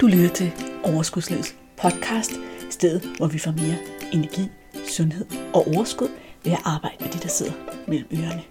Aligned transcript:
Du 0.00 0.06
lytter 0.06 0.28
til 0.28 0.52
Overskudslivets 0.84 1.56
podcast, 1.76 2.32
stedet 2.70 3.16
hvor 3.16 3.26
vi 3.26 3.38
får 3.38 3.50
mere 3.50 3.78
energi, 4.12 4.48
sundhed 4.88 5.26
og 5.54 5.66
overskud 5.66 6.08
ved 6.44 6.52
at 6.52 6.58
arbejde 6.64 6.96
med 7.00 7.12
de, 7.12 7.18
der 7.18 7.28
sidder 7.28 7.52
mellem 7.88 8.08
ørerne. 8.12 8.42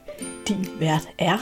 Din 0.47 0.79
vært 0.79 1.09
er 1.17 1.37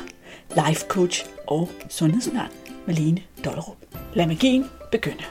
life 0.50 0.86
coach 0.88 1.26
og 1.48 1.70
sundhedsundern 1.90 2.52
Malene 2.88 3.24
Dollerup. 3.46 3.78
Lad 4.14 4.28
magien 4.28 4.66
begynde. 4.92 5.24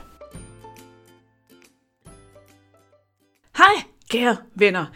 Hej, 3.57 3.75
kære 4.11 4.37
venner, 4.55 4.87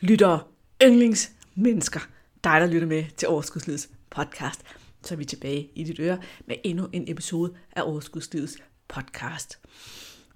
lyttere, 0.00 0.40
yndlingsmennesker. 0.82 2.00
Dig, 2.44 2.60
der 2.60 2.66
lytter 2.66 2.88
med 2.88 3.04
til 3.16 3.28
Overskudslivets 3.28 3.90
podcast. 4.10 4.62
Så 5.02 5.14
er 5.14 5.18
vi 5.18 5.24
tilbage 5.24 5.68
i 5.74 5.84
dit 5.84 6.00
øre 6.00 6.18
med 6.46 6.56
endnu 6.64 6.88
en 6.92 7.04
episode 7.10 7.54
af 7.76 7.82
Overskudslivets 7.82 8.58
podcast. 8.88 9.58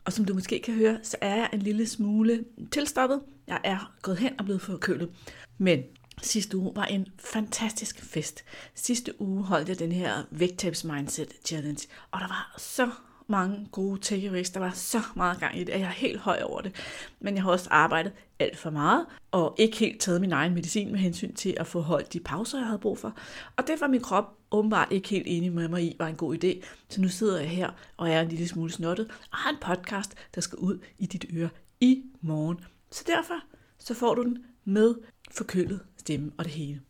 Og 0.05 0.13
som 0.13 0.25
du 0.25 0.35
måske 0.35 0.61
kan 0.61 0.75
høre, 0.75 0.99
så 1.03 1.17
er 1.21 1.37
jeg 1.37 1.51
en 1.53 1.63
lille 1.63 1.87
smule 1.87 2.45
tilstoppet. 2.71 3.21
Jeg 3.47 3.61
er 3.65 3.93
gået 4.03 4.19
hen 4.19 4.39
og 4.39 4.45
blevet 4.45 4.63
forkølet. 4.63 5.11
Men 5.59 5.83
sidste 6.23 6.57
uge 6.57 6.77
var 6.77 6.85
en 6.85 7.07
fantastisk 7.19 8.03
fest. 8.03 8.45
Sidste 8.75 9.21
uge 9.21 9.45
holdt 9.45 9.69
jeg 9.69 9.79
den 9.79 9.93
her 9.93 10.23
vægttabs 10.31 10.85
mindset 10.85 11.33
challenge, 11.47 11.89
og 12.11 12.21
der 12.21 12.29
var 12.29 12.55
så 12.59 12.91
mange 13.33 13.69
gode 13.73 14.01
takeaways. 14.01 14.51
Der 14.51 14.61
var 14.61 14.71
så 14.71 15.01
meget 15.17 15.41
gang 15.41 15.59
i 15.59 15.65
det, 15.65 15.73
at 15.73 15.81
jeg 15.81 15.87
er 15.87 15.93
helt 15.93 16.21
høj 16.21 16.41
over 16.45 16.61
det. 16.61 16.73
Men 17.21 17.35
jeg 17.35 17.43
har 17.43 17.51
også 17.51 17.69
arbejdet 17.71 18.13
alt 18.39 18.59
for 18.59 18.71
meget, 18.71 19.07
og 19.31 19.55
ikke 19.59 19.77
helt 19.77 20.01
taget 20.01 20.21
min 20.21 20.33
egen 20.33 20.55
medicin 20.55 20.93
med 20.93 21.01
hensyn 21.01 21.35
til 21.35 21.55
at 21.61 21.67
få 21.67 21.81
holdt 21.81 22.13
de 22.13 22.21
pauser, 22.21 22.59
jeg 22.59 22.67
havde 22.67 22.79
brug 22.79 22.99
for. 22.99 23.17
Og 23.57 23.67
det 23.67 23.81
var 23.81 23.87
min 23.87 24.01
krop 24.01 24.37
åbenbart 24.51 24.89
ikke 24.91 25.09
helt 25.09 25.27
enig 25.27 25.53
med 25.53 25.69
mig 25.69 25.83
i, 25.83 25.97
var 25.99 26.07
en 26.07 26.17
god 26.17 26.45
idé. 26.45 26.65
Så 26.89 27.01
nu 27.01 27.09
sidder 27.09 27.41
jeg 27.41 27.51
her 27.51 27.71
og 27.97 28.11
er 28.11 28.21
en 28.21 28.29
lille 28.29 28.49
smule 28.49 28.73
snottet, 28.73 29.07
og 29.33 29.39
har 29.39 29.51
en 29.51 29.57
podcast, 29.61 30.15
der 30.35 30.41
skal 30.41 30.59
ud 30.59 30.79
i 30.99 31.07
dit 31.07 31.25
øre 31.35 31.49
i 31.81 32.03
morgen. 32.21 32.61
Så 32.91 33.05
derfor 33.07 33.35
så 33.79 33.95
får 33.95 34.15
du 34.15 34.23
den 34.23 34.39
med 34.65 34.95
forkølet 35.31 35.81
stemme 35.97 36.33
og 36.39 36.45
det 36.45 36.53
hele 36.53 36.81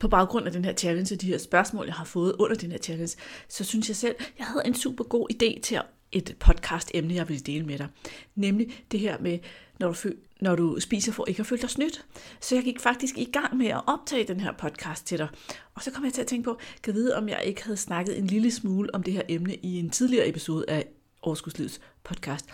på 0.00 0.08
baggrund 0.08 0.46
af 0.46 0.52
den 0.52 0.64
her 0.64 0.74
challenge 0.74 1.14
og 1.14 1.20
de 1.20 1.26
her 1.26 1.38
spørgsmål, 1.38 1.86
jeg 1.86 1.94
har 1.94 2.04
fået 2.04 2.34
under 2.38 2.56
den 2.56 2.70
her 2.70 2.78
challenge, 2.78 3.16
så 3.48 3.64
synes 3.64 3.88
jeg 3.88 3.96
selv, 3.96 4.14
jeg 4.38 4.46
havde 4.46 4.62
en 4.66 4.74
super 4.74 5.04
god 5.04 5.26
idé 5.32 5.60
til 5.60 5.80
et 6.12 6.36
podcast-emne, 6.40 7.14
jeg 7.14 7.28
vil 7.28 7.46
dele 7.46 7.66
med 7.66 7.78
dig. 7.78 7.88
Nemlig 8.34 8.84
det 8.90 9.00
her 9.00 9.18
med, 9.20 9.38
når 9.78 9.92
du, 9.92 10.10
når 10.40 10.56
du 10.56 10.80
spiser 10.80 11.12
for 11.12 11.24
ikke 11.28 11.40
at 11.40 11.46
føle 11.46 11.62
dig 11.62 11.70
snydt. 11.70 12.06
Så 12.40 12.54
jeg 12.54 12.64
gik 12.64 12.80
faktisk 12.80 13.18
i 13.18 13.24
gang 13.24 13.56
med 13.56 13.66
at 13.66 13.80
optage 13.86 14.24
den 14.24 14.40
her 14.40 14.52
podcast 14.52 15.06
til 15.06 15.18
dig. 15.18 15.28
Og 15.74 15.82
så 15.82 15.90
kom 15.90 16.04
jeg 16.04 16.12
til 16.12 16.20
at 16.20 16.26
tænke 16.26 16.44
på, 16.44 16.58
kan 16.82 16.94
vide, 16.94 17.16
om 17.16 17.28
jeg 17.28 17.42
ikke 17.44 17.64
havde 17.64 17.76
snakket 17.76 18.18
en 18.18 18.26
lille 18.26 18.50
smule 18.50 18.94
om 18.94 19.02
det 19.02 19.12
her 19.12 19.22
emne 19.28 19.54
i 19.54 19.78
en 19.78 19.90
tidligere 19.90 20.28
episode 20.28 20.64
af 20.68 20.86
Overskudslivets 21.22 21.80
podcast. 22.04 22.46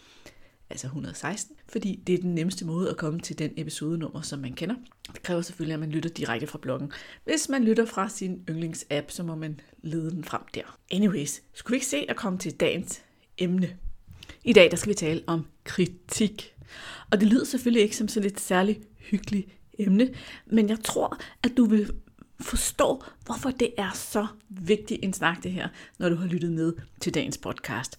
altså 0.71 0.87
116, 0.87 1.57
fordi 1.69 2.03
det 2.07 2.15
er 2.15 2.19
den 2.19 2.35
nemmeste 2.35 2.67
måde 2.67 2.91
at 2.91 2.97
komme 2.97 3.21
til 3.21 3.39
den 3.39 3.53
episodenummer, 3.57 4.21
som 4.21 4.39
man 4.39 4.53
kender. 4.53 4.75
Det 5.13 5.23
kræver 5.23 5.43
selvfølgelig, 5.43 5.75
at 5.75 5.81
man 5.81 5.91
lytter 5.91 6.11
direkte 6.11 6.47
fra 6.47 6.59
bloggen. 6.59 6.93
Hvis 7.25 7.49
man 7.49 7.65
lytter 7.65 7.85
fra 7.85 8.09
sin 8.09 8.45
yndlingsapp, 8.51 9.11
så 9.11 9.23
må 9.23 9.35
man 9.35 9.61
lede 9.83 10.11
den 10.11 10.25
frem 10.25 10.43
der. 10.55 10.79
Anyways, 10.91 11.43
skulle 11.53 11.75
vi 11.75 11.77
ikke 11.77 11.87
se 11.87 12.07
at 12.09 12.17
komme 12.17 12.39
til 12.39 12.53
dagens 12.53 13.03
emne? 13.39 13.77
I 14.45 14.53
dag 14.53 14.71
der 14.71 14.77
skal 14.77 14.91
vi 14.91 14.95
tale 14.95 15.23
om 15.27 15.47
kritik. 15.65 16.57
Og 17.11 17.21
det 17.21 17.29
lyder 17.29 17.45
selvfølgelig 17.45 17.83
ikke 17.83 17.97
som 17.97 18.09
sådan 18.09 18.31
et 18.31 18.41
særligt 18.41 18.81
hyggeligt 19.11 19.49
emne, 19.79 20.15
men 20.47 20.69
jeg 20.69 20.79
tror, 20.85 21.19
at 21.43 21.57
du 21.57 21.65
vil 21.65 21.91
forstå, 22.41 23.03
hvorfor 23.25 23.51
det 23.51 23.71
er 23.79 23.91
så 23.95 24.27
vigtigt 24.49 25.05
en 25.05 25.13
snak 25.13 25.43
det 25.43 25.53
her, 25.53 25.69
når 25.99 26.09
du 26.09 26.17
har 26.17 26.27
lyttet 26.27 26.53
med 26.53 26.73
til 27.01 27.15
dagens 27.15 27.39
podcast. 27.39 27.99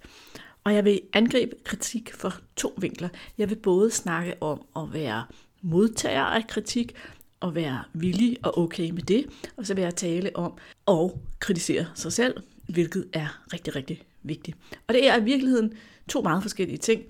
Og 0.63 0.73
jeg 0.73 0.85
vil 0.85 1.01
angribe 1.13 1.55
kritik 1.63 2.13
for 2.13 2.33
to 2.55 2.73
vinkler. 2.77 3.09
Jeg 3.37 3.49
vil 3.49 3.55
både 3.55 3.91
snakke 3.91 4.43
om 4.43 4.61
at 4.75 4.93
være 4.93 5.25
modtager 5.61 6.23
af 6.23 6.47
kritik, 6.47 6.95
og 7.39 7.55
være 7.55 7.83
villig 7.93 8.37
og 8.43 8.57
okay 8.57 8.89
med 8.89 9.01
det, 9.01 9.25
og 9.57 9.65
så 9.65 9.73
vil 9.73 9.81
jeg 9.81 9.95
tale 9.95 10.35
om 10.35 10.53
at 10.87 11.11
kritisere 11.39 11.85
sig 11.95 12.13
selv, 12.13 12.43
hvilket 12.69 13.09
er 13.13 13.43
rigtig, 13.53 13.75
rigtig 13.75 14.01
vigtigt. 14.23 14.57
Og 14.87 14.93
det 14.93 15.07
er 15.07 15.17
i 15.17 15.23
virkeligheden 15.23 15.73
to 16.09 16.21
meget 16.21 16.41
forskellige 16.41 16.77
ting. 16.77 17.03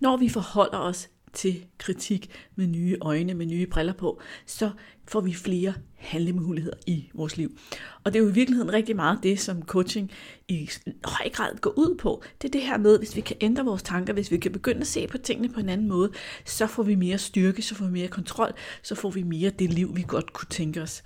Når 0.00 0.16
vi 0.16 0.28
forholder 0.28 0.78
os 0.78 1.08
til 1.36 1.64
kritik 1.78 2.30
med 2.54 2.66
nye 2.66 2.96
øjne, 3.00 3.34
med 3.34 3.46
nye 3.46 3.66
briller 3.66 3.92
på, 3.92 4.20
så 4.46 4.70
får 5.08 5.20
vi 5.20 5.34
flere 5.34 5.74
handlemuligheder 5.94 6.76
i 6.86 7.10
vores 7.14 7.36
liv. 7.36 7.58
Og 8.04 8.12
det 8.12 8.18
er 8.18 8.22
jo 8.22 8.30
i 8.30 8.34
virkeligheden 8.34 8.72
rigtig 8.72 8.96
meget 8.96 9.18
det, 9.22 9.40
som 9.40 9.62
coaching 9.62 10.10
i 10.48 10.70
høj 11.04 11.28
grad 11.32 11.56
går 11.60 11.70
ud 11.76 11.96
på. 11.98 12.22
Det 12.42 12.48
er 12.48 12.52
det 12.52 12.62
her 12.62 12.78
med, 12.78 12.98
hvis 12.98 13.16
vi 13.16 13.20
kan 13.20 13.36
ændre 13.40 13.64
vores 13.64 13.82
tanker, 13.82 14.12
hvis 14.12 14.30
vi 14.30 14.36
kan 14.36 14.52
begynde 14.52 14.80
at 14.80 14.86
se 14.86 15.06
på 15.06 15.18
tingene 15.18 15.48
på 15.48 15.60
en 15.60 15.68
anden 15.68 15.88
måde, 15.88 16.12
så 16.44 16.66
får 16.66 16.82
vi 16.82 16.94
mere 16.94 17.18
styrke, 17.18 17.62
så 17.62 17.74
får 17.74 17.84
vi 17.84 17.92
mere 17.92 18.08
kontrol, 18.08 18.52
så 18.82 18.94
får 18.94 19.10
vi 19.10 19.22
mere 19.22 19.50
det 19.50 19.72
liv, 19.72 19.96
vi 19.96 20.04
godt 20.08 20.32
kunne 20.32 20.48
tænke 20.50 20.82
os. 20.82 21.02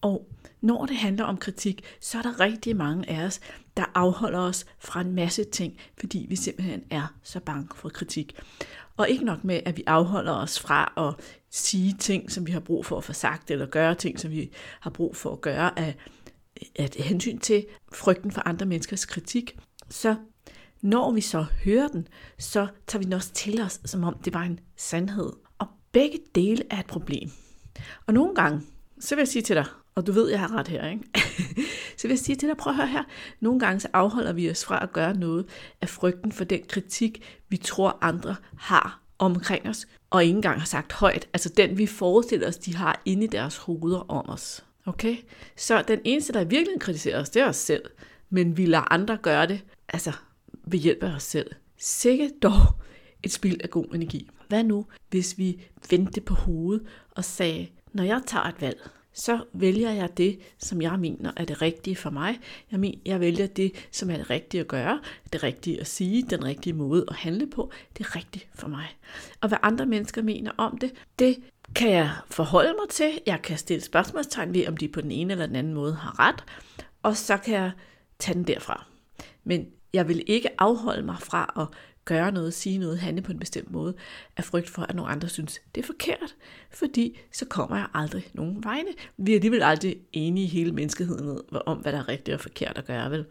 Og 0.00 0.28
når 0.66 0.86
det 0.86 0.96
handler 0.96 1.24
om 1.24 1.36
kritik, 1.36 1.84
så 2.00 2.18
er 2.18 2.22
der 2.22 2.40
rigtig 2.40 2.76
mange 2.76 3.10
af 3.10 3.24
os, 3.24 3.40
der 3.76 3.84
afholder 3.94 4.38
os 4.38 4.66
fra 4.78 5.00
en 5.00 5.12
masse 5.12 5.44
ting, 5.44 5.78
fordi 5.98 6.26
vi 6.28 6.36
simpelthen 6.36 6.82
er 6.90 7.14
så 7.22 7.40
bange 7.40 7.68
for 7.74 7.88
kritik. 7.88 8.40
Og 8.96 9.08
ikke 9.08 9.24
nok 9.24 9.44
med, 9.44 9.60
at 9.64 9.76
vi 9.76 9.82
afholder 9.86 10.32
os 10.32 10.60
fra 10.60 10.92
at 10.96 11.24
sige 11.50 11.94
ting, 11.98 12.32
som 12.32 12.46
vi 12.46 12.52
har 12.52 12.60
brug 12.60 12.86
for 12.86 12.98
at 12.98 13.04
få 13.04 13.12
sagt, 13.12 13.50
eller 13.50 13.66
gøre 13.66 13.94
ting, 13.94 14.20
som 14.20 14.30
vi 14.30 14.50
har 14.80 14.90
brug 14.90 15.16
for 15.16 15.32
at 15.32 15.40
gøre 15.40 15.78
af, 15.78 15.96
af 16.78 16.90
hensyn 16.98 17.38
til 17.38 17.66
frygten 17.92 18.30
for 18.30 18.48
andre 18.48 18.66
menneskers 18.66 19.04
kritik, 19.04 19.58
så 19.88 20.16
når 20.82 21.12
vi 21.12 21.20
så 21.20 21.46
hører 21.64 21.88
den, 21.88 22.08
så 22.38 22.66
tager 22.86 22.98
vi 22.98 23.04
den 23.04 23.12
også 23.12 23.32
til 23.32 23.62
os, 23.62 23.80
som 23.84 24.04
om 24.04 24.18
det 24.24 24.34
var 24.34 24.42
en 24.42 24.60
sandhed. 24.76 25.32
Og 25.58 25.66
begge 25.92 26.18
dele 26.34 26.62
er 26.70 26.80
et 26.80 26.86
problem. 26.86 27.30
Og 28.06 28.14
nogle 28.14 28.34
gange, 28.34 28.62
så 29.00 29.14
vil 29.14 29.20
jeg 29.20 29.28
sige 29.28 29.42
til 29.42 29.56
dig, 29.56 29.66
og 29.96 30.06
du 30.06 30.12
ved, 30.12 30.30
jeg 30.30 30.40
har 30.40 30.52
ret 30.52 30.68
her, 30.68 30.88
ikke? 30.88 31.02
så 31.98 32.02
vil 32.02 32.10
jeg 32.10 32.18
sige 32.18 32.36
til 32.36 32.48
dig, 32.48 32.56
prøv 32.56 32.70
at 32.70 32.76
høre 32.76 32.86
her. 32.86 33.02
Nogle 33.40 33.60
gange 33.60 33.80
så 33.80 33.88
afholder 33.92 34.32
vi 34.32 34.50
os 34.50 34.64
fra 34.64 34.82
at 34.82 34.92
gøre 34.92 35.16
noget 35.16 35.46
af 35.80 35.88
frygten 35.88 36.32
for 36.32 36.44
den 36.44 36.60
kritik, 36.68 37.40
vi 37.48 37.56
tror 37.56 37.98
andre 38.00 38.36
har 38.56 39.00
omkring 39.18 39.68
os, 39.68 39.86
og 40.10 40.24
ikke 40.24 40.36
engang 40.36 40.60
har 40.60 40.66
sagt 40.66 40.92
højt. 40.92 41.28
Altså 41.32 41.48
den, 41.48 41.78
vi 41.78 41.86
forestiller 41.86 42.48
os, 42.48 42.56
de 42.56 42.76
har 42.76 43.02
inde 43.04 43.24
i 43.24 43.26
deres 43.26 43.56
hoveder 43.56 44.10
om 44.10 44.28
os. 44.28 44.64
Okay? 44.86 45.16
Så 45.56 45.84
den 45.88 46.00
eneste, 46.04 46.32
der 46.32 46.44
virkelig 46.44 46.80
kritiserer 46.80 47.20
os, 47.20 47.30
det 47.30 47.42
er 47.42 47.48
os 47.48 47.56
selv. 47.56 47.82
Men 48.30 48.56
vi 48.56 48.66
lader 48.66 48.92
andre 48.92 49.16
gøre 49.16 49.46
det, 49.46 49.64
altså 49.88 50.12
ved 50.64 50.78
hjælp 50.78 51.02
af 51.02 51.14
os 51.14 51.22
selv. 51.22 51.50
Sikke 51.78 52.30
dog 52.42 52.60
et 53.22 53.32
spild 53.32 53.60
af 53.62 53.70
god 53.70 53.94
energi. 53.94 54.30
Hvad 54.48 54.64
nu, 54.64 54.86
hvis 55.10 55.38
vi 55.38 55.60
vendte 55.90 56.20
på 56.20 56.34
hovedet 56.34 56.86
og 57.10 57.24
sagde, 57.24 57.68
når 57.92 58.04
jeg 58.04 58.22
tager 58.26 58.44
et 58.44 58.60
valg, 58.60 58.90
så 59.16 59.40
vælger 59.52 59.90
jeg 59.90 60.16
det, 60.16 60.38
som 60.58 60.82
jeg 60.82 60.98
mener 60.98 61.32
er 61.36 61.44
det 61.44 61.62
rigtige 61.62 61.96
for 61.96 62.10
mig. 62.10 62.40
Jeg, 62.70 62.80
mener, 62.80 62.98
jeg 63.04 63.20
vælger 63.20 63.46
det, 63.46 63.72
som 63.90 64.10
er 64.10 64.16
det 64.16 64.30
rigtige 64.30 64.60
at 64.60 64.68
gøre, 64.68 65.00
det 65.32 65.42
rigtige 65.42 65.80
at 65.80 65.86
sige, 65.86 66.22
den 66.30 66.44
rigtige 66.44 66.72
måde 66.72 67.04
at 67.08 67.16
handle 67.16 67.46
på. 67.46 67.72
Det 67.98 68.06
er 68.06 68.16
rigtigt 68.16 68.48
for 68.54 68.68
mig. 68.68 68.86
Og 69.40 69.48
hvad 69.48 69.58
andre 69.62 69.86
mennesker 69.86 70.22
mener 70.22 70.50
om 70.56 70.78
det, 70.78 70.92
det 71.18 71.36
kan 71.74 71.90
jeg 71.90 72.10
forholde 72.30 72.74
mig 72.80 72.88
til. 72.90 73.18
Jeg 73.26 73.42
kan 73.42 73.58
stille 73.58 73.82
spørgsmålstegn 73.82 74.54
ved, 74.54 74.68
om 74.68 74.76
de 74.76 74.88
på 74.88 75.00
den 75.00 75.10
ene 75.10 75.32
eller 75.32 75.46
den 75.46 75.56
anden 75.56 75.74
måde 75.74 75.94
har 75.94 76.18
ret. 76.18 76.44
Og 77.02 77.16
så 77.16 77.36
kan 77.36 77.54
jeg 77.54 77.70
tage 78.18 78.34
den 78.34 78.44
derfra. 78.44 78.86
Men 79.44 79.66
jeg 79.92 80.08
vil 80.08 80.24
ikke 80.26 80.60
afholde 80.60 81.02
mig 81.02 81.16
fra 81.20 81.54
at 81.56 81.78
gøre 82.06 82.32
noget, 82.32 82.54
sige 82.54 82.78
noget, 82.78 82.98
handle 82.98 83.22
på 83.22 83.32
en 83.32 83.38
bestemt 83.38 83.70
måde, 83.70 83.94
af 84.36 84.44
frygt 84.44 84.70
for, 84.70 84.82
at 84.82 84.94
nogle 84.94 85.10
andre 85.10 85.28
synes, 85.28 85.60
det 85.74 85.82
er 85.82 85.86
forkert. 85.86 86.36
Fordi 86.70 87.18
så 87.32 87.44
kommer 87.44 87.76
jeg 87.76 87.86
aldrig 87.94 88.30
nogen 88.34 88.64
vegne. 88.64 88.88
Vi 89.16 89.32
er 89.32 89.36
alligevel 89.36 89.62
aldrig 89.62 89.96
enige 90.12 90.44
i 90.44 90.48
hele 90.48 90.72
menneskeheden 90.72 91.40
om, 91.66 91.78
hvad 91.78 91.92
der 91.92 91.98
er 91.98 92.08
rigtigt 92.08 92.34
og 92.34 92.40
forkert 92.40 92.78
at 92.78 92.86
gøre, 92.86 93.10
vel? 93.10 93.24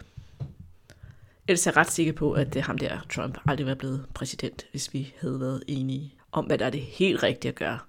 Ellers 1.48 1.68
er 1.68 1.72
jeg 1.72 1.78
ret 1.78 1.92
sikker 1.92 2.14
på, 2.14 2.32
at 2.32 2.54
det 2.54 2.62
ham 2.62 2.78
der 2.78 3.00
Trump 3.10 3.38
aldrig 3.46 3.68
var 3.68 3.76
blevet 3.76 4.06
præsident, 4.14 4.68
hvis 4.72 4.94
vi 4.94 5.14
havde 5.20 5.40
været 5.40 5.64
enige 5.68 6.14
om, 6.32 6.46
hvad 6.46 6.58
der 6.58 6.66
er 6.66 6.70
det 6.70 6.82
helt 6.82 7.24
rigtige 7.24 7.50
at 7.50 7.56
gøre. 7.56 7.80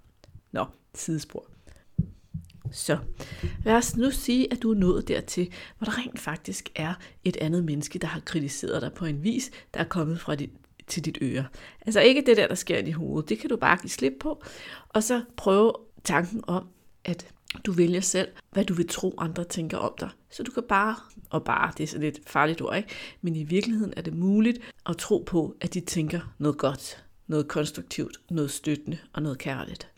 Nå, 0.53 0.67
sidespor. 0.95 1.47
Så 2.73 2.99
lad 3.65 3.75
os 3.75 3.97
nu 3.97 4.11
sige, 4.11 4.53
at 4.53 4.63
du 4.63 4.71
er 4.71 4.75
nået 4.75 5.09
dertil, 5.09 5.53
hvor 5.79 5.85
der 5.85 5.99
rent 5.99 6.21
faktisk 6.21 6.71
er 6.75 6.95
et 7.25 7.37
andet 7.37 7.65
menneske, 7.65 7.99
der 7.99 8.07
har 8.07 8.21
kritiseret 8.21 8.83
dig 8.83 8.93
på 8.93 9.05
en 9.05 9.25
vis, 9.25 9.51
der 9.75 9.81
er 9.81 9.85
kommet 9.85 10.21
fra 10.21 10.35
dit, 10.35 10.51
til 10.87 11.05
dit 11.05 11.19
øre. 11.23 11.47
Altså 11.87 12.01
ikke 12.01 12.23
det 12.27 12.37
der, 12.37 12.49
der 12.49 12.55
sker 12.55 12.79
i 12.79 12.91
hovedet. 12.91 13.29
Det 13.29 13.39
kan 13.39 13.51
du 13.51 13.57
bare 13.57 13.77
give 13.77 13.91
slip 13.91 14.13
på. 14.21 14.43
Og 14.89 15.03
så 15.03 15.23
prøve 15.37 15.73
tanken 16.05 16.45
om, 16.47 16.69
at 17.05 17.27
du 17.67 17.73
vælger 17.73 18.01
selv, 18.01 18.29
hvad 18.53 18.65
du 18.65 18.75
vil 18.75 18.89
tro, 18.89 19.15
andre 19.19 19.45
tænker 19.45 19.79
om 19.79 19.93
dig. 20.01 20.09
Så 20.31 20.43
du 20.43 20.51
kan 20.51 20.63
bare, 20.63 20.97
og 21.31 21.45
bare, 21.45 21.73
det 21.79 21.85
er 21.85 21.89
sådan 21.89 22.03
lidt 22.03 22.21
farligt 22.27 22.63
ord, 22.63 22.77
ikke? 22.77 22.89
men 23.23 23.37
i 23.37 23.45
virkeligheden 23.45 23.95
er 23.97 24.03
det 24.03 24.15
muligt 24.15 24.59
at 24.87 24.97
tro 24.97 25.25
på, 25.27 25.57
at 25.61 25.75
de 25.75 25.81
tænker 25.81 26.35
noget 26.39 26.59
godt, 26.59 27.05
noget 27.27 27.49
konstruktivt, 27.49 28.21
noget 28.31 28.51
støttende 28.51 28.99
og 29.13 29.23
noget 29.23 29.39
kærligt. 29.39 29.89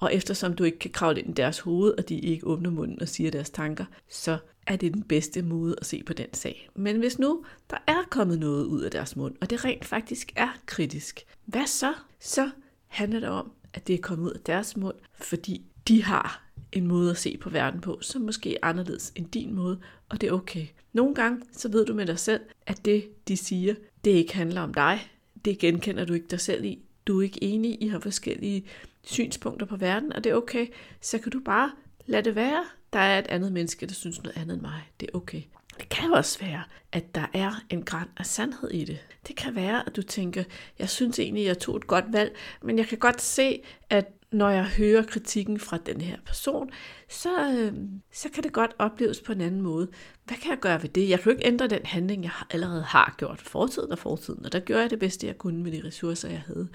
Og 0.00 0.14
eftersom 0.14 0.54
du 0.54 0.64
ikke 0.64 0.78
kan 0.78 0.90
kravle 0.90 1.20
ind 1.20 1.30
i 1.30 1.32
deres 1.32 1.58
hoved, 1.58 1.94
og 1.98 2.08
de 2.08 2.18
ikke 2.18 2.46
åbner 2.46 2.70
munden 2.70 3.02
og 3.02 3.08
siger 3.08 3.30
deres 3.30 3.50
tanker, 3.50 3.84
så 4.08 4.38
er 4.66 4.76
det 4.76 4.94
den 4.94 5.02
bedste 5.02 5.42
måde 5.42 5.76
at 5.80 5.86
se 5.86 6.02
på 6.06 6.12
den 6.12 6.34
sag. 6.34 6.68
Men 6.74 6.98
hvis 6.98 7.18
nu 7.18 7.44
der 7.70 7.76
er 7.86 8.02
kommet 8.10 8.38
noget 8.38 8.64
ud 8.64 8.80
af 8.80 8.90
deres 8.90 9.16
mund, 9.16 9.34
og 9.40 9.50
det 9.50 9.64
rent 9.64 9.84
faktisk 9.84 10.32
er 10.36 10.48
kritisk, 10.66 11.26
hvad 11.44 11.66
så? 11.66 11.94
Så 12.20 12.50
handler 12.86 13.20
det 13.20 13.28
om, 13.28 13.52
at 13.74 13.86
det 13.86 13.94
er 13.94 13.98
kommet 13.98 14.26
ud 14.26 14.30
af 14.30 14.40
deres 14.40 14.76
mund, 14.76 14.96
fordi 15.14 15.64
de 15.88 16.02
har 16.04 16.50
en 16.72 16.86
måde 16.86 17.10
at 17.10 17.18
se 17.18 17.36
på 17.36 17.50
verden 17.50 17.80
på, 17.80 17.98
som 18.00 18.22
måske 18.22 18.54
er 18.54 18.58
anderledes 18.62 19.12
end 19.16 19.26
din 19.26 19.54
måde, 19.54 19.78
og 20.08 20.20
det 20.20 20.28
er 20.28 20.32
okay. 20.32 20.66
Nogle 20.92 21.14
gange, 21.14 21.42
så 21.52 21.68
ved 21.68 21.86
du 21.86 21.94
med 21.94 22.06
dig 22.06 22.18
selv, 22.18 22.40
at 22.66 22.84
det, 22.84 23.28
de 23.28 23.36
siger, 23.36 23.74
det 24.04 24.10
ikke 24.10 24.34
handler 24.34 24.60
om 24.60 24.74
dig. 24.74 25.10
Det 25.44 25.58
genkender 25.58 26.04
du 26.04 26.12
ikke 26.12 26.26
dig 26.30 26.40
selv 26.40 26.64
i. 26.64 26.78
Du 27.06 27.18
er 27.18 27.22
ikke 27.22 27.44
enig, 27.44 27.82
I 27.82 27.88
har 27.88 27.98
forskellige 27.98 28.64
synspunkter 29.02 29.66
på 29.66 29.76
verden, 29.76 30.12
og 30.12 30.24
det 30.24 30.32
er 30.32 30.36
okay. 30.36 30.66
Så 31.00 31.18
kan 31.18 31.32
du 31.32 31.40
bare 31.40 31.72
lade 32.06 32.22
det 32.22 32.34
være. 32.34 32.64
Der 32.92 32.98
er 32.98 33.18
et 33.18 33.26
andet 33.26 33.52
menneske, 33.52 33.86
der 33.86 33.94
synes 33.94 34.22
noget 34.22 34.36
andet 34.36 34.54
end 34.54 34.62
mig. 34.62 34.82
Det 35.00 35.10
er 35.12 35.16
okay. 35.16 35.42
Det 35.80 35.88
kan 35.88 36.12
også 36.12 36.38
være, 36.38 36.62
at 36.92 37.14
der 37.14 37.26
er 37.32 37.52
en 37.70 37.82
græn 37.82 38.08
af 38.16 38.26
sandhed 38.26 38.70
i 38.70 38.84
det. 38.84 38.98
Det 39.28 39.36
kan 39.36 39.54
være, 39.54 39.86
at 39.86 39.96
du 39.96 40.02
tænker, 40.02 40.44
jeg 40.78 40.88
synes 40.88 41.18
egentlig, 41.18 41.44
jeg 41.44 41.58
tog 41.58 41.76
et 41.76 41.86
godt 41.86 42.04
valg, 42.08 42.36
men 42.62 42.78
jeg 42.78 42.86
kan 42.86 42.98
godt 42.98 43.22
se, 43.22 43.62
at 43.90 44.06
når 44.32 44.50
jeg 44.50 44.64
hører 44.64 45.02
kritikken 45.02 45.60
fra 45.60 45.78
den 45.86 46.00
her 46.00 46.16
person, 46.26 46.70
så, 47.08 47.52
øh, 47.52 47.72
så 48.12 48.28
kan 48.28 48.42
det 48.42 48.52
godt 48.52 48.74
opleves 48.78 49.20
på 49.20 49.32
en 49.32 49.40
anden 49.40 49.60
måde. 49.60 49.88
Hvad 50.24 50.36
kan 50.36 50.50
jeg 50.50 50.58
gøre 50.58 50.82
ved 50.82 50.88
det? 50.88 51.08
Jeg 51.08 51.20
kan 51.20 51.32
jo 51.32 51.38
ikke 51.38 51.46
ændre 51.46 51.68
den 51.68 51.80
handling, 51.84 52.24
jeg 52.24 52.32
allerede 52.50 52.82
har 52.82 53.14
gjort 53.18 53.40
fortiden 53.40 53.92
og 53.92 53.98
fortiden, 53.98 54.44
og 54.44 54.52
der 54.52 54.60
gjorde 54.60 54.82
jeg 54.82 54.90
det 54.90 54.98
bedste, 54.98 55.26
jeg 55.26 55.38
kunne 55.38 55.62
med 55.62 55.72
de 55.72 55.82
ressourcer, 55.86 56.28
jeg 56.28 56.42
havde. 56.46 56.68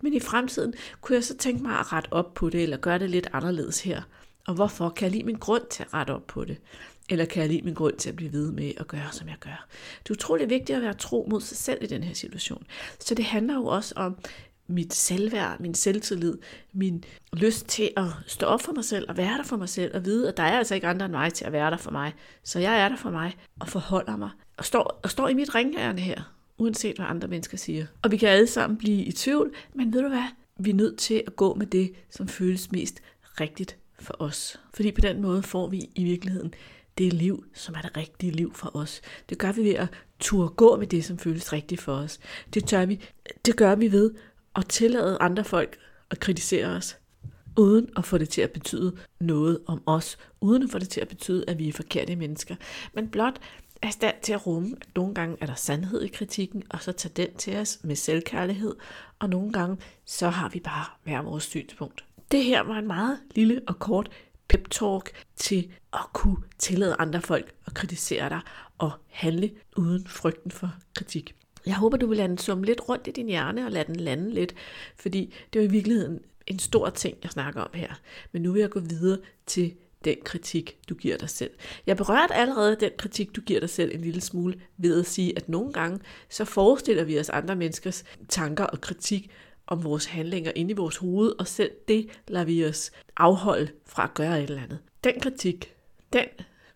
Men 0.00 0.14
i 0.14 0.20
fremtiden 0.20 0.74
kunne 1.00 1.16
jeg 1.16 1.24
så 1.24 1.36
tænke 1.36 1.62
mig 1.62 1.78
at 1.78 1.92
rette 1.92 2.12
op 2.12 2.34
på 2.34 2.50
det, 2.50 2.62
eller 2.62 2.76
gøre 2.76 2.98
det 2.98 3.10
lidt 3.10 3.28
anderledes 3.32 3.80
her. 3.80 4.02
Og 4.46 4.54
hvorfor? 4.54 4.88
Kan 4.88 5.04
jeg 5.04 5.12
lide 5.12 5.24
min 5.24 5.38
grund 5.38 5.62
til 5.70 5.82
at 5.82 5.94
rette 5.94 6.10
op 6.10 6.26
på 6.26 6.44
det? 6.44 6.56
Eller 7.08 7.24
kan 7.24 7.40
jeg 7.40 7.50
lide 7.50 7.62
min 7.62 7.74
grund 7.74 7.96
til 7.96 8.08
at 8.08 8.16
blive 8.16 8.32
ved 8.32 8.52
med 8.52 8.72
at 8.76 8.88
gøre, 8.88 9.12
som 9.12 9.28
jeg 9.28 9.36
gør? 9.40 9.66
Det 10.02 10.10
er 10.10 10.14
utrolig 10.14 10.50
vigtigt 10.50 10.76
at 10.76 10.82
være 10.82 10.94
tro 10.94 11.26
mod 11.30 11.40
sig 11.40 11.56
selv 11.56 11.82
i 11.82 11.86
den 11.86 12.04
her 12.04 12.14
situation. 12.14 12.66
Så 13.00 13.14
det 13.14 13.24
handler 13.24 13.54
jo 13.54 13.66
også 13.66 13.94
om 13.96 14.16
mit 14.66 14.94
selvværd, 14.94 15.60
min 15.60 15.74
selvtillid, 15.74 16.38
min 16.72 17.04
lyst 17.32 17.66
til 17.66 17.90
at 17.96 18.06
stå 18.26 18.46
op 18.46 18.62
for 18.62 18.72
mig 18.72 18.84
selv 18.84 19.06
og 19.08 19.16
være 19.16 19.38
der 19.38 19.44
for 19.44 19.56
mig 19.56 19.68
selv 19.68 19.96
og 19.96 20.04
vide, 20.04 20.28
at 20.28 20.36
der 20.36 20.42
er 20.42 20.58
altså 20.58 20.74
ikke 20.74 20.86
andre 20.86 21.06
end 21.06 21.12
mig 21.12 21.32
til 21.32 21.44
at 21.44 21.52
være 21.52 21.70
der 21.70 21.76
for 21.76 21.90
mig. 21.90 22.14
Så 22.42 22.58
jeg 22.58 22.80
er 22.80 22.88
der 22.88 22.96
for 22.96 23.10
mig 23.10 23.36
og 23.60 23.68
forholder 23.68 24.16
mig 24.16 24.30
og 24.56 24.64
står, 24.64 25.00
og 25.02 25.10
står 25.10 25.28
i 25.28 25.34
mit 25.34 25.54
ringhærende 25.54 26.02
her, 26.02 26.32
uanset 26.58 26.96
hvad 26.96 27.06
andre 27.06 27.28
mennesker 27.28 27.56
siger. 27.56 27.86
Og 28.02 28.10
vi 28.10 28.16
kan 28.16 28.28
alle 28.28 28.46
sammen 28.46 28.78
blive 28.78 29.04
i 29.04 29.12
tvivl, 29.12 29.54
men 29.74 29.92
ved 29.92 30.02
du 30.02 30.08
hvad? 30.08 30.28
Vi 30.58 30.70
er 30.70 30.74
nødt 30.74 30.98
til 30.98 31.22
at 31.26 31.36
gå 31.36 31.54
med 31.54 31.66
det, 31.66 31.92
som 32.10 32.28
føles 32.28 32.72
mest 32.72 33.02
rigtigt 33.40 33.76
for 34.00 34.16
os. 34.18 34.60
Fordi 34.74 34.92
på 34.92 35.00
den 35.00 35.22
måde 35.22 35.42
får 35.42 35.68
vi 35.68 35.90
i 35.94 36.04
virkeligheden 36.04 36.54
det 36.98 37.12
liv, 37.12 37.44
som 37.54 37.74
er 37.74 37.80
det 37.80 37.96
rigtige 37.96 38.32
liv 38.32 38.54
for 38.54 38.76
os. 38.76 39.00
Det 39.28 39.38
gør 39.38 39.52
vi 39.52 39.64
ved 39.64 39.74
at 39.74 39.88
turde 40.20 40.48
gå 40.48 40.76
med 40.76 40.86
det, 40.86 41.04
som 41.04 41.18
føles 41.18 41.52
rigtigt 41.52 41.80
for 41.80 41.92
os. 41.92 42.20
Det, 42.54 42.64
tør 42.64 42.86
vi, 42.86 43.00
det 43.46 43.56
gør 43.56 43.74
vi 43.74 43.92
ved 43.92 44.14
at 44.56 44.68
tillade 44.68 45.18
andre 45.20 45.44
folk 45.44 45.78
at 46.10 46.20
kritisere 46.20 46.66
os, 46.66 46.96
uden 47.56 47.88
at 47.96 48.04
få 48.04 48.18
det 48.18 48.28
til 48.28 48.40
at 48.40 48.50
betyde 48.50 48.96
noget 49.20 49.58
om 49.66 49.82
os, 49.86 50.18
uden 50.40 50.62
at 50.62 50.70
få 50.70 50.78
det 50.78 50.88
til 50.88 51.00
at 51.00 51.08
betyde, 51.08 51.44
at 51.48 51.58
vi 51.58 51.68
er 51.68 51.72
forkerte 51.72 52.16
mennesker, 52.16 52.56
men 52.94 53.08
blot 53.08 53.40
er 53.82 53.88
i 53.88 53.92
stand 53.92 54.14
til 54.22 54.32
at 54.32 54.46
rumme, 54.46 54.76
at 54.80 54.88
nogle 54.96 55.14
gange 55.14 55.36
er 55.40 55.46
der 55.46 55.54
sandhed 55.54 56.02
i 56.02 56.08
kritikken, 56.08 56.62
og 56.70 56.82
så 56.82 56.92
tage 56.92 57.12
den 57.16 57.36
til 57.36 57.56
os 57.56 57.78
med 57.82 57.96
selvkærlighed, 57.96 58.74
og 59.18 59.30
nogle 59.30 59.52
gange 59.52 59.76
så 60.04 60.28
har 60.28 60.48
vi 60.48 60.60
bare 60.60 60.84
hver 61.02 61.22
vores 61.22 61.44
synspunkt. 61.44 62.04
Det 62.30 62.44
her 62.44 62.62
var 62.62 62.78
en 62.78 62.86
meget 62.86 63.18
lille 63.34 63.62
og 63.66 63.78
kort 63.78 64.10
pep 64.48 64.70
talk 64.70 65.24
til 65.36 65.72
at 65.92 66.06
kunne 66.12 66.36
tillade 66.58 66.96
andre 66.98 67.20
folk 67.22 67.54
at 67.66 67.74
kritisere 67.74 68.28
dig 68.28 68.40
og 68.78 68.92
handle 69.08 69.50
uden 69.76 70.06
frygten 70.06 70.50
for 70.50 70.70
kritik. 70.94 71.34
Jeg 71.66 71.74
håber, 71.74 71.96
du 71.96 72.06
vil 72.06 72.16
lade 72.16 72.28
den 72.28 72.38
summe 72.38 72.64
lidt 72.64 72.88
rundt 72.88 73.06
i 73.06 73.10
din 73.10 73.26
hjerne 73.26 73.66
og 73.66 73.72
lade 73.72 73.84
den 73.86 73.96
lande 73.96 74.30
lidt, 74.30 74.54
fordi 74.96 75.34
det 75.52 75.58
er 75.58 75.62
jo 75.64 75.68
i 75.68 75.72
virkeligheden 75.72 76.20
en 76.46 76.58
stor 76.58 76.90
ting, 76.90 77.16
jeg 77.22 77.30
snakker 77.30 77.60
om 77.60 77.70
her. 77.74 77.94
Men 78.32 78.42
nu 78.42 78.52
vil 78.52 78.60
jeg 78.60 78.70
gå 78.70 78.80
videre 78.80 79.18
til 79.46 79.74
den 80.04 80.16
kritik, 80.24 80.78
du 80.88 80.94
giver 80.94 81.16
dig 81.16 81.30
selv. 81.30 81.50
Jeg 81.86 81.96
berørte 81.96 82.34
allerede 82.34 82.76
den 82.80 82.90
kritik, 82.98 83.36
du 83.36 83.40
giver 83.40 83.60
dig 83.60 83.70
selv 83.70 83.94
en 83.94 84.00
lille 84.00 84.20
smule 84.20 84.60
ved 84.76 85.00
at 85.00 85.06
sige, 85.06 85.32
at 85.36 85.48
nogle 85.48 85.72
gange 85.72 86.00
så 86.28 86.44
forestiller 86.44 87.04
vi 87.04 87.18
os 87.18 87.28
andre 87.28 87.56
menneskers 87.56 88.04
tanker 88.28 88.64
og 88.64 88.80
kritik 88.80 89.30
om 89.66 89.84
vores 89.84 90.04
handlinger 90.04 90.52
inde 90.56 90.70
i 90.70 90.74
vores 90.74 90.96
hoved, 90.96 91.32
og 91.38 91.46
selv 91.46 91.70
det 91.88 92.08
lader 92.28 92.44
vi 92.44 92.64
os 92.64 92.90
afholde 93.16 93.68
fra 93.86 94.04
at 94.04 94.14
gøre 94.14 94.42
et 94.42 94.50
eller 94.50 94.62
andet. 94.62 94.78
Den 95.04 95.20
kritik, 95.20 95.74
den 96.12 96.26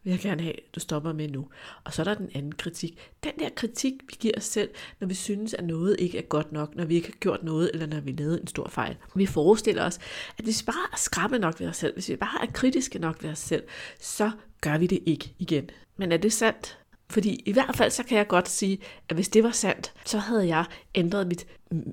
vil 0.08 0.12
jeg 0.12 0.20
gerne 0.22 0.43
have, 0.43 0.55
du 0.75 0.81
stopper 0.81 1.12
med 1.12 1.28
nu. 1.28 1.49
Og 1.84 1.93
så 1.93 2.02
er 2.02 2.05
der 2.05 2.14
den 2.14 2.31
anden 2.34 2.52
kritik. 2.52 3.10
Den 3.25 3.32
der 3.38 3.49
kritik, 3.56 3.94
vi 4.08 4.16
giver 4.20 4.34
os 4.37 4.44
selv, 4.44 4.70
når 5.00 5.08
vi 5.08 5.14
synes, 5.14 5.55
at 5.55 5.64
noget 5.64 5.96
ikke 5.99 6.19
er 6.19 6.22
godt 6.22 6.52
nok, 6.52 6.75
når 6.75 6.84
vi 6.84 6.94
ikke 6.94 7.08
har 7.08 7.19
gjort 7.20 7.43
noget, 7.43 7.70
eller 7.72 7.87
når 7.87 8.00
vi 8.00 8.12
lavede 8.12 8.40
en 8.40 8.46
stor 8.46 8.69
fejl. 8.69 8.96
Vi 9.14 9.26
forestiller 9.26 9.84
os, 9.84 9.99
at 10.38 10.44
hvis 10.44 10.62
vi 10.62 10.66
bare 10.66 10.88
er 10.93 10.96
skræmme 10.96 11.38
nok 11.38 11.60
ved 11.60 11.69
os 11.69 11.76
selv, 11.76 11.94
hvis 11.94 12.08
vi 12.08 12.16
bare 12.16 12.43
er 12.43 12.52
kritiske 12.52 12.99
nok 12.99 13.22
ved 13.22 13.31
os 13.31 13.38
selv, 13.38 13.62
så 14.00 14.31
gør 14.60 14.78
vi 14.78 14.87
det 14.87 14.99
ikke 15.06 15.34
igen. 15.38 15.70
Men 15.96 16.12
er 16.12 16.16
det 16.16 16.32
sandt? 16.32 16.78
Fordi 17.10 17.43
i 17.46 17.52
hvert 17.52 17.76
fald 17.76 17.90
så 17.90 18.02
kan 18.02 18.19
jeg 18.19 18.28
godt 18.28 18.49
sige, 18.49 18.78
at 19.08 19.16
hvis 19.16 19.28
det 19.28 19.43
var 19.43 19.50
sandt, 19.50 19.93
så 20.05 20.19
havde 20.19 20.49
jeg 20.49 20.64
ændret 20.94 21.26
mit, 21.26 21.46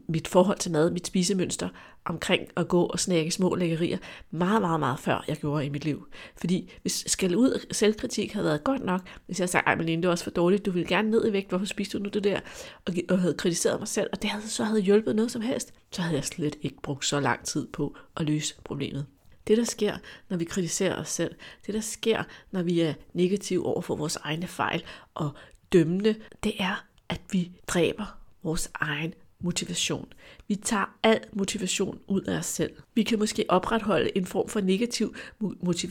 mit 0.08 0.28
forhold 0.28 0.58
til 0.58 0.72
mad, 0.72 0.92
mit 0.92 1.08
spisemønster 1.08 1.70
omkring 2.06 2.48
at 2.56 2.68
gå 2.68 2.84
og 2.84 3.00
snakke 3.00 3.32
små 3.32 3.56
lækkerier 3.56 3.98
meget, 4.32 4.62
meget, 4.62 4.80
meget 4.80 5.00
før 5.00 5.24
jeg 5.28 5.38
gjorde 5.38 5.66
i 5.66 5.70
mit 5.70 5.86
liv. 5.86 6.08
Fordi 6.38 6.72
hvis 6.82 7.04
skal 7.08 7.36
ud 7.36 7.66
selvkritik 7.72 8.34
havde 8.34 8.46
været 8.46 8.64
godt 8.64 8.86
nok, 8.86 9.02
hvis 9.26 9.40
jeg 9.40 9.50
sagde, 9.50 9.64
ej 9.68 9.76
Malene, 9.76 10.02
det 10.02 10.08
var 10.08 10.12
også 10.12 10.24
for 10.24 10.32
dårligt, 10.32 10.66
du 10.66 10.72
ville 10.72 10.88
gerne 10.88 11.12
ned 11.12 11.30
i 11.30 11.34
vægt, 11.34 11.50
hvorfor 11.50 11.66
spiste 11.66 11.98
du 11.98 12.04
nu 12.04 12.10
det 12.10 12.24
der? 12.24 12.40
Og, 12.86 12.94
og 13.10 13.20
havde 13.20 13.34
kritiseret 13.34 13.80
mig 13.80 13.88
selv, 13.88 14.10
og 14.14 14.22
det 14.22 14.30
havde, 14.30 14.50
så 14.50 14.64
havde 14.64 14.82
hjulpet 14.82 15.16
noget 15.16 15.32
som 15.32 15.42
helst, 15.42 15.74
så 15.92 16.02
havde 16.02 16.16
jeg 16.16 16.26
slet 16.26 16.56
ikke 16.62 16.82
brugt 16.82 17.06
så 17.06 17.20
lang 17.20 17.46
tid 17.46 17.68
på 17.68 17.96
at 18.18 18.26
løse 18.26 18.56
problemet. 18.64 19.06
Det, 19.48 19.58
der 19.58 19.64
sker, 19.64 19.98
når 20.30 20.38
vi 20.38 20.46
kritiserer 20.46 20.96
os 20.96 21.10
selv, 21.10 21.36
det, 21.66 21.74
der 21.74 21.82
sker, 21.82 22.24
når 22.52 22.64
vi 22.64 22.80
er 22.80 22.94
negative 23.14 23.66
over 23.66 23.82
for 23.82 23.96
vores 23.96 24.16
egne 24.16 24.48
fejl 24.48 24.84
og 25.14 25.32
dømmende, 25.74 26.16
det 26.44 26.54
er, 26.60 26.86
at 27.10 27.22
vi 27.32 27.52
dræber 27.68 28.18
vores 28.44 28.72
egen 28.74 29.14
motivation. 29.40 30.08
Vi 30.48 30.56
tager 30.56 30.96
al 31.04 31.20
motivation 31.34 32.00
ud 32.08 32.22
af 32.22 32.38
os 32.38 32.46
selv. 32.46 32.72
Vi 32.94 33.04
kan 33.04 33.20
måske 33.20 33.46
opretholde 33.50 34.18
en 34.18 34.26
form 34.26 34.50
for 34.50 34.62
negativ 34.62 35.16
motiv 35.40 35.90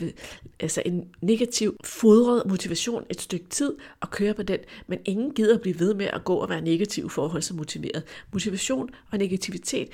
altså 0.59 0.81
en 0.85 1.09
negativ 1.21 1.77
fodret 1.83 2.43
motivation 2.45 3.05
et 3.09 3.21
stykke 3.21 3.45
tid 3.49 3.75
og 4.01 4.11
køre 4.11 4.33
på 4.33 4.43
den, 4.43 4.59
men 4.87 4.99
ingen 5.05 5.33
gider 5.33 5.57
blive 5.57 5.79
ved 5.79 5.93
med 5.93 6.05
at 6.05 6.23
gå 6.23 6.35
og 6.35 6.49
være 6.49 6.61
negativ 6.61 7.09
forhold 7.09 7.41
som 7.41 7.57
motiveret. 7.57 8.03
Motivation 8.33 8.89
og 9.11 9.17
negativitet 9.17 9.89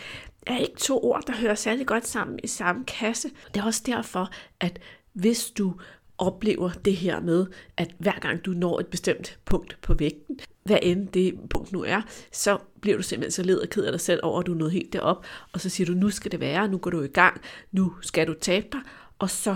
er 0.47 0.57
ikke 0.57 0.77
to 0.77 1.03
ord, 1.03 1.23
der 1.27 1.33
hører 1.33 1.55
særlig 1.55 1.87
godt 1.87 2.07
sammen 2.07 2.39
i 2.43 2.47
samme 2.47 2.85
kasse. 2.85 3.29
Det 3.53 3.61
er 3.61 3.65
også 3.65 3.83
derfor, 3.85 4.29
at 4.59 4.79
hvis 5.13 5.51
du 5.51 5.73
oplever 6.17 6.69
det 6.85 6.95
her 6.95 7.19
med, 7.19 7.45
at 7.77 7.95
hver 7.97 8.19
gang 8.19 8.45
du 8.45 8.51
når 8.51 8.79
et 8.79 8.87
bestemt 8.87 9.39
punkt 9.45 9.77
på 9.81 9.93
vægten, 9.93 10.39
hvad 10.63 10.77
end 10.81 11.07
det 11.07 11.39
punkt 11.49 11.71
nu 11.71 11.83
er, 11.83 12.01
så 12.31 12.57
bliver 12.81 12.97
du 12.97 13.03
simpelthen 13.03 13.31
så 13.31 13.43
led 13.43 13.57
og 13.57 13.69
ked 13.69 13.83
af 13.83 13.91
dig 13.91 14.01
selv 14.01 14.19
over, 14.23 14.39
at 14.39 14.47
du 14.47 14.53
nåede 14.53 14.71
helt 14.71 14.93
derop, 14.93 15.25
og 15.53 15.61
så 15.61 15.69
siger 15.69 15.87
du, 15.87 15.93
nu 15.93 16.09
skal 16.09 16.31
det 16.31 16.39
være, 16.39 16.67
nu 16.67 16.77
går 16.77 16.91
du 16.91 17.01
i 17.01 17.07
gang, 17.07 17.41
nu 17.71 17.93
skal 18.01 18.27
du 18.27 18.33
tabe 18.33 18.67
dig, 18.71 18.81
og 19.19 19.29
så 19.29 19.55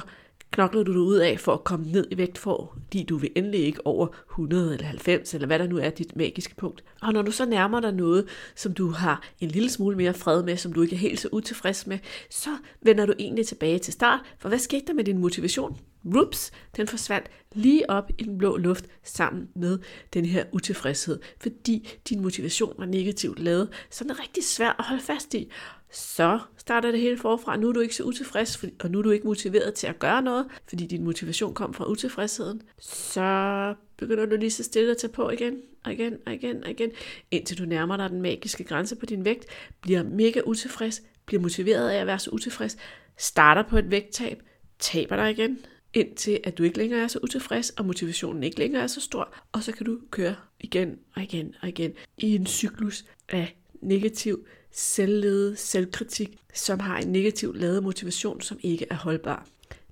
knokler 0.51 0.83
du 0.83 0.91
dig 0.91 1.01
ud 1.01 1.15
af 1.15 1.39
for 1.39 1.53
at 1.53 1.63
komme 1.63 1.91
ned 1.91 2.07
i 2.11 2.17
vægt, 2.17 2.37
for, 2.37 2.77
fordi 2.83 3.03
du 3.03 3.17
vil 3.17 3.29
endelig 3.35 3.59
ikke 3.59 3.87
over 3.87 4.07
100 4.31 4.73
eller 4.73 4.87
90, 4.87 5.33
eller 5.33 5.47
hvad 5.47 5.59
der 5.59 5.67
nu 5.67 5.77
er 5.77 5.89
dit 5.89 6.15
magiske 6.15 6.55
punkt. 6.55 6.83
Og 7.01 7.13
når 7.13 7.21
du 7.21 7.31
så 7.31 7.45
nærmer 7.45 7.79
dig 7.79 7.93
noget, 7.93 8.27
som 8.55 8.73
du 8.73 8.89
har 8.89 9.23
en 9.39 9.49
lille 9.49 9.69
smule 9.69 9.97
mere 9.97 10.13
fred 10.13 10.43
med, 10.43 10.57
som 10.57 10.73
du 10.73 10.81
ikke 10.81 10.95
er 10.95 10.99
helt 10.99 11.19
så 11.19 11.29
utilfreds 11.31 11.87
med, 11.87 11.97
så 12.29 12.49
vender 12.81 13.05
du 13.05 13.13
egentlig 13.19 13.47
tilbage 13.47 13.79
til 13.79 13.93
start, 13.93 14.19
for 14.39 14.49
hvad 14.49 14.59
skete 14.59 14.85
der 14.87 14.93
med 14.93 15.03
din 15.03 15.17
motivation? 15.17 15.77
Rups, 16.15 16.51
den 16.77 16.87
forsvandt 16.87 17.27
lige 17.53 17.89
op 17.89 18.11
i 18.17 18.23
den 18.23 18.37
blå 18.37 18.57
luft 18.57 18.85
sammen 19.03 19.47
med 19.55 19.79
den 20.13 20.25
her 20.25 20.45
utilfredshed, 20.51 21.19
fordi 21.41 21.89
din 22.09 22.21
motivation 22.21 22.73
var 22.77 22.85
negativt 22.85 23.39
lavet, 23.39 23.69
så 23.89 24.03
den 24.03 24.11
er 24.11 24.21
rigtig 24.21 24.43
svær 24.43 24.75
at 24.79 24.85
holde 24.85 25.03
fast 25.03 25.33
i 25.33 25.51
så 25.95 26.39
starter 26.57 26.91
det 26.91 26.99
hele 26.99 27.17
forfra. 27.17 27.57
Nu 27.57 27.69
er 27.69 27.73
du 27.73 27.79
ikke 27.79 27.95
så 27.95 28.03
utilfreds, 28.03 28.63
og 28.79 28.91
nu 28.91 28.97
er 28.97 29.03
du 29.03 29.11
ikke 29.11 29.27
motiveret 29.27 29.73
til 29.73 29.87
at 29.87 29.99
gøre 29.99 30.21
noget, 30.21 30.45
fordi 30.69 30.87
din 30.87 31.03
motivation 31.03 31.53
kom 31.53 31.73
fra 31.73 31.89
utilfredsheden. 31.89 32.61
Så 32.79 33.73
begynder 33.97 34.25
du 34.25 34.35
lige 34.35 34.51
så 34.51 34.63
stille 34.63 34.91
at 34.91 34.97
tage 34.97 35.13
på 35.13 35.29
igen, 35.29 35.57
og 35.83 35.93
igen, 35.93 36.17
og 36.25 36.33
igen, 36.33 36.63
og 36.63 36.69
igen, 36.69 36.91
indtil 37.31 37.57
du 37.57 37.65
nærmer 37.65 37.97
dig 37.97 38.09
den 38.09 38.21
magiske 38.21 38.63
grænse 38.63 38.95
på 38.95 39.05
din 39.05 39.25
vægt, 39.25 39.45
bliver 39.81 40.03
mega 40.03 40.41
utilfreds, 40.45 41.01
bliver 41.25 41.41
motiveret 41.41 41.89
af 41.89 42.01
at 42.01 42.07
være 42.07 42.19
så 42.19 42.29
utilfreds, 42.29 42.77
starter 43.17 43.63
på 43.63 43.77
et 43.77 43.91
vægttab, 43.91 44.41
taber 44.79 45.15
dig 45.15 45.31
igen, 45.31 45.59
indtil 45.93 46.39
at 46.43 46.57
du 46.57 46.63
ikke 46.63 46.77
længere 46.77 47.03
er 47.03 47.07
så 47.07 47.19
utilfreds, 47.23 47.69
og 47.69 47.85
motivationen 47.85 48.43
ikke 48.43 48.59
længere 48.59 48.83
er 48.83 48.87
så 48.87 49.01
stor, 49.01 49.35
og 49.51 49.63
så 49.63 49.71
kan 49.71 49.85
du 49.85 49.99
køre 50.11 50.35
igen 50.59 50.99
og 51.15 51.23
igen 51.23 51.55
og 51.61 51.67
igen 51.67 51.93
i 52.17 52.35
en 52.35 52.45
cyklus 52.45 53.05
af 53.29 53.57
negativ 53.81 54.45
selvlede 54.75 55.55
selvkritik, 55.55 56.37
som 56.53 56.79
har 56.79 56.97
en 56.97 57.07
negativ 57.07 57.53
lavet 57.55 57.83
motivation, 57.83 58.41
som 58.41 58.59
ikke 58.61 58.87
er 58.89 58.95
holdbar. 58.95 59.47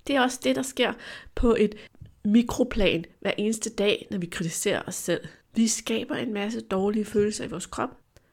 Det 0.07 0.15
er 0.15 0.21
også 0.21 0.39
det, 0.43 0.55
der 0.55 0.61
sker 0.61 0.93
på 1.35 1.55
et 1.59 1.75
mikroplan 2.25 3.05
hver 3.19 3.31
eneste 3.37 3.69
dag, 3.69 4.07
når 4.11 4.17
vi 4.17 4.25
kritiserer 4.25 4.81
os 4.87 4.95
selv. 4.95 5.21
Vi 5.55 5.67
skaber 5.67 6.15
en 6.15 6.33
masse 6.33 6.61
dårlige 6.61 7.05
følelser 7.05 7.45
i 7.45 7.47
vores 7.47 7.65
krop, 7.65 7.89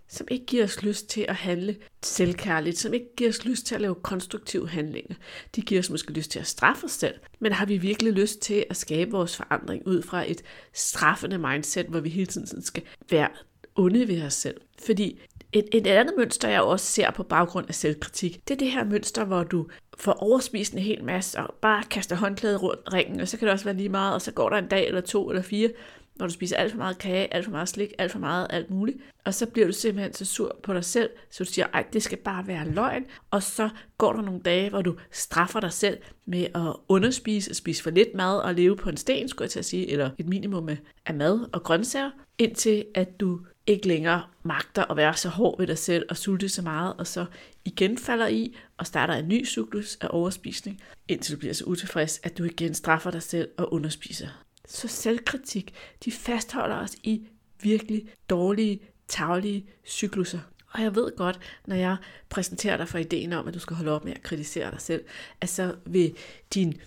som 0.08 0.26
ikke 0.30 0.46
giver 0.46 0.64
os 0.64 0.82
lyst 0.82 1.08
til 1.08 1.26
at 1.28 1.34
handle 1.34 1.76
selvkærligt, 2.02 2.78
som 2.78 2.94
ikke 2.94 3.16
giver 3.16 3.30
os 3.30 3.44
lyst 3.44 3.66
til 3.66 3.74
at 3.74 3.80
lave 3.80 3.94
konstruktive 3.94 4.68
handlinger. 4.68 5.14
De 5.56 5.60
giver 5.60 5.80
os 5.80 5.90
måske 5.90 6.12
lyst 6.12 6.30
til 6.30 6.38
at 6.38 6.46
straffe 6.46 6.84
os 6.84 6.92
selv, 6.92 7.14
men 7.38 7.52
har 7.52 7.66
vi 7.66 7.76
virkelig 7.76 8.12
lyst 8.12 8.40
til 8.40 8.64
at 8.70 8.76
skabe 8.76 9.10
vores 9.10 9.36
forandring 9.36 9.86
ud 9.86 10.02
fra 10.02 10.30
et 10.30 10.42
straffende 10.72 11.38
mindset, 11.38 11.86
hvor 11.86 12.00
vi 12.00 12.08
hele 12.08 12.26
tiden 12.26 12.62
skal 12.62 12.82
være 13.10 13.28
onde 13.74 14.08
ved 14.08 14.22
os 14.22 14.34
selv? 14.34 14.60
Fordi 14.86 15.20
et, 15.52 15.68
et 15.72 15.86
andet 15.86 16.14
mønster, 16.18 16.48
jeg 16.48 16.62
også 16.62 16.86
ser 16.86 17.10
på 17.10 17.22
baggrund 17.22 17.68
af 17.68 17.74
selvkritik, 17.74 18.48
det 18.48 18.54
er 18.54 18.58
det 18.58 18.70
her 18.70 18.84
mønster, 18.84 19.24
hvor 19.24 19.42
du 19.42 19.66
får 19.98 20.12
overspist 20.12 20.72
en 20.72 20.78
hel 20.78 21.04
masse 21.04 21.38
og 21.38 21.54
bare 21.60 21.82
kaster 21.90 22.16
håndklædet 22.16 22.62
rundt 22.62 22.92
ringen, 22.92 23.20
og 23.20 23.28
så 23.28 23.36
kan 23.36 23.46
det 23.46 23.52
også 23.52 23.64
være 23.64 23.76
lige 23.76 23.88
meget, 23.88 24.14
og 24.14 24.22
så 24.22 24.32
går 24.32 24.48
der 24.48 24.56
en 24.56 24.68
dag 24.68 24.86
eller 24.86 25.00
to 25.00 25.30
eller 25.30 25.42
fire, 25.42 25.70
hvor 26.16 26.26
du 26.26 26.32
spiser 26.32 26.56
alt 26.56 26.72
for 26.72 26.78
meget 26.78 26.98
kage, 26.98 27.34
alt 27.34 27.44
for 27.44 27.52
meget 27.52 27.68
slik, 27.68 27.92
alt 27.98 28.12
for 28.12 28.18
meget 28.18 28.46
alt 28.50 28.70
muligt, 28.70 28.98
og 29.24 29.34
så 29.34 29.46
bliver 29.46 29.66
du 29.66 29.72
simpelthen 29.72 30.12
så 30.12 30.24
sur 30.24 30.56
på 30.62 30.74
dig 30.74 30.84
selv, 30.84 31.10
så 31.30 31.44
du 31.44 31.50
siger, 31.50 31.66
ej, 31.74 31.84
det 31.92 32.02
skal 32.02 32.18
bare 32.18 32.46
være 32.46 32.68
løgn, 32.68 33.04
og 33.30 33.42
så 33.42 33.68
går 33.98 34.12
der 34.12 34.22
nogle 34.22 34.40
dage, 34.40 34.70
hvor 34.70 34.82
du 34.82 34.96
straffer 35.10 35.60
dig 35.60 35.72
selv 35.72 35.98
med 36.26 36.46
at 36.54 36.76
underspise 36.88 37.50
og 37.50 37.56
spise 37.56 37.82
for 37.82 37.90
lidt 37.90 38.14
mad 38.14 38.38
og 38.38 38.54
leve 38.54 38.76
på 38.76 38.88
en 38.88 38.96
sten, 38.96 39.28
skulle 39.28 39.46
jeg 39.46 39.50
til 39.50 39.58
at 39.58 39.64
sige, 39.64 39.90
eller 39.90 40.10
et 40.18 40.28
minimum 40.28 40.68
af 41.06 41.14
mad 41.14 41.48
og 41.52 41.62
grøntsager, 41.62 42.10
indtil 42.38 42.84
at 42.94 43.20
du 43.20 43.40
ikke 43.70 43.88
længere 43.88 44.22
magter 44.42 44.90
at 44.90 44.96
være 44.96 45.14
så 45.14 45.28
hård 45.28 45.58
ved 45.58 45.66
dig 45.66 45.78
selv 45.78 46.06
og 46.08 46.16
sulte 46.16 46.48
så 46.48 46.62
meget, 46.62 46.94
og 46.98 47.06
så 47.06 47.24
igen 47.64 47.98
falder 47.98 48.26
i 48.26 48.56
og 48.76 48.86
starter 48.86 49.14
en 49.14 49.28
ny 49.28 49.46
cyklus 49.46 49.98
af 50.00 50.06
overspisning, 50.10 50.82
indtil 51.08 51.34
du 51.34 51.38
bliver 51.38 51.54
så 51.54 51.64
utilfreds, 51.64 52.20
at 52.22 52.38
du 52.38 52.44
igen 52.44 52.74
straffer 52.74 53.10
dig 53.10 53.22
selv 53.22 53.48
og 53.58 53.72
underspiser. 53.72 54.28
Så 54.68 54.88
selvkritik, 54.88 55.74
de 56.04 56.12
fastholder 56.12 56.76
os 56.76 56.96
i 57.02 57.22
virkelig 57.62 58.08
dårlige, 58.30 58.80
taglige 59.08 59.66
cykluser. 59.86 60.40
Og 60.72 60.82
jeg 60.82 60.94
ved 60.94 61.16
godt, 61.16 61.38
når 61.66 61.76
jeg 61.76 61.96
præsenterer 62.28 62.76
dig 62.76 62.88
for 62.88 62.98
ideen 62.98 63.32
om, 63.32 63.48
at 63.48 63.54
du 63.54 63.58
skal 63.58 63.76
holde 63.76 63.90
op 63.90 64.04
med 64.04 64.12
at 64.12 64.22
kritisere 64.22 64.70
dig 64.70 64.80
selv, 64.80 65.04
at 65.40 65.48
så 65.48 65.74
vil 65.86 66.16
din 66.54 66.80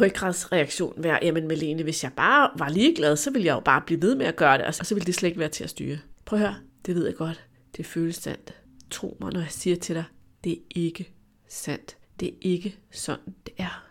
ryggradsreaktion 0.00 0.94
være, 0.96 1.18
jamen 1.22 1.48
Melene, 1.48 1.82
hvis 1.82 2.04
jeg 2.04 2.12
bare 2.16 2.50
var 2.56 2.68
ligeglad, 2.68 3.16
så 3.16 3.30
ville 3.30 3.46
jeg 3.46 3.54
jo 3.54 3.60
bare 3.60 3.82
blive 3.86 4.02
ved 4.02 4.14
med 4.14 4.26
at 4.26 4.36
gøre 4.36 4.58
det, 4.58 4.66
og 4.66 4.74
så 4.74 4.94
ville 4.94 5.06
det 5.06 5.14
slet 5.14 5.28
ikke 5.28 5.40
være 5.40 5.48
til 5.48 5.64
at 5.64 5.70
styre. 5.70 5.98
Prøv 6.26 6.38
at 6.38 6.48
høre, 6.48 6.60
det 6.86 6.94
ved 6.94 7.06
jeg 7.06 7.16
godt. 7.16 7.46
Det 7.76 7.86
føles 7.86 8.16
sandt. 8.16 8.54
Tro 8.90 9.16
mig, 9.20 9.32
når 9.32 9.40
jeg 9.40 9.50
siger 9.50 9.76
til 9.76 9.94
dig, 9.94 10.04
det 10.44 10.52
er 10.52 10.62
ikke 10.70 11.12
sandt. 11.48 11.96
Det 12.20 12.28
er 12.28 12.36
ikke 12.40 12.78
sådan, 12.90 13.34
det 13.46 13.54
er. 13.58 13.84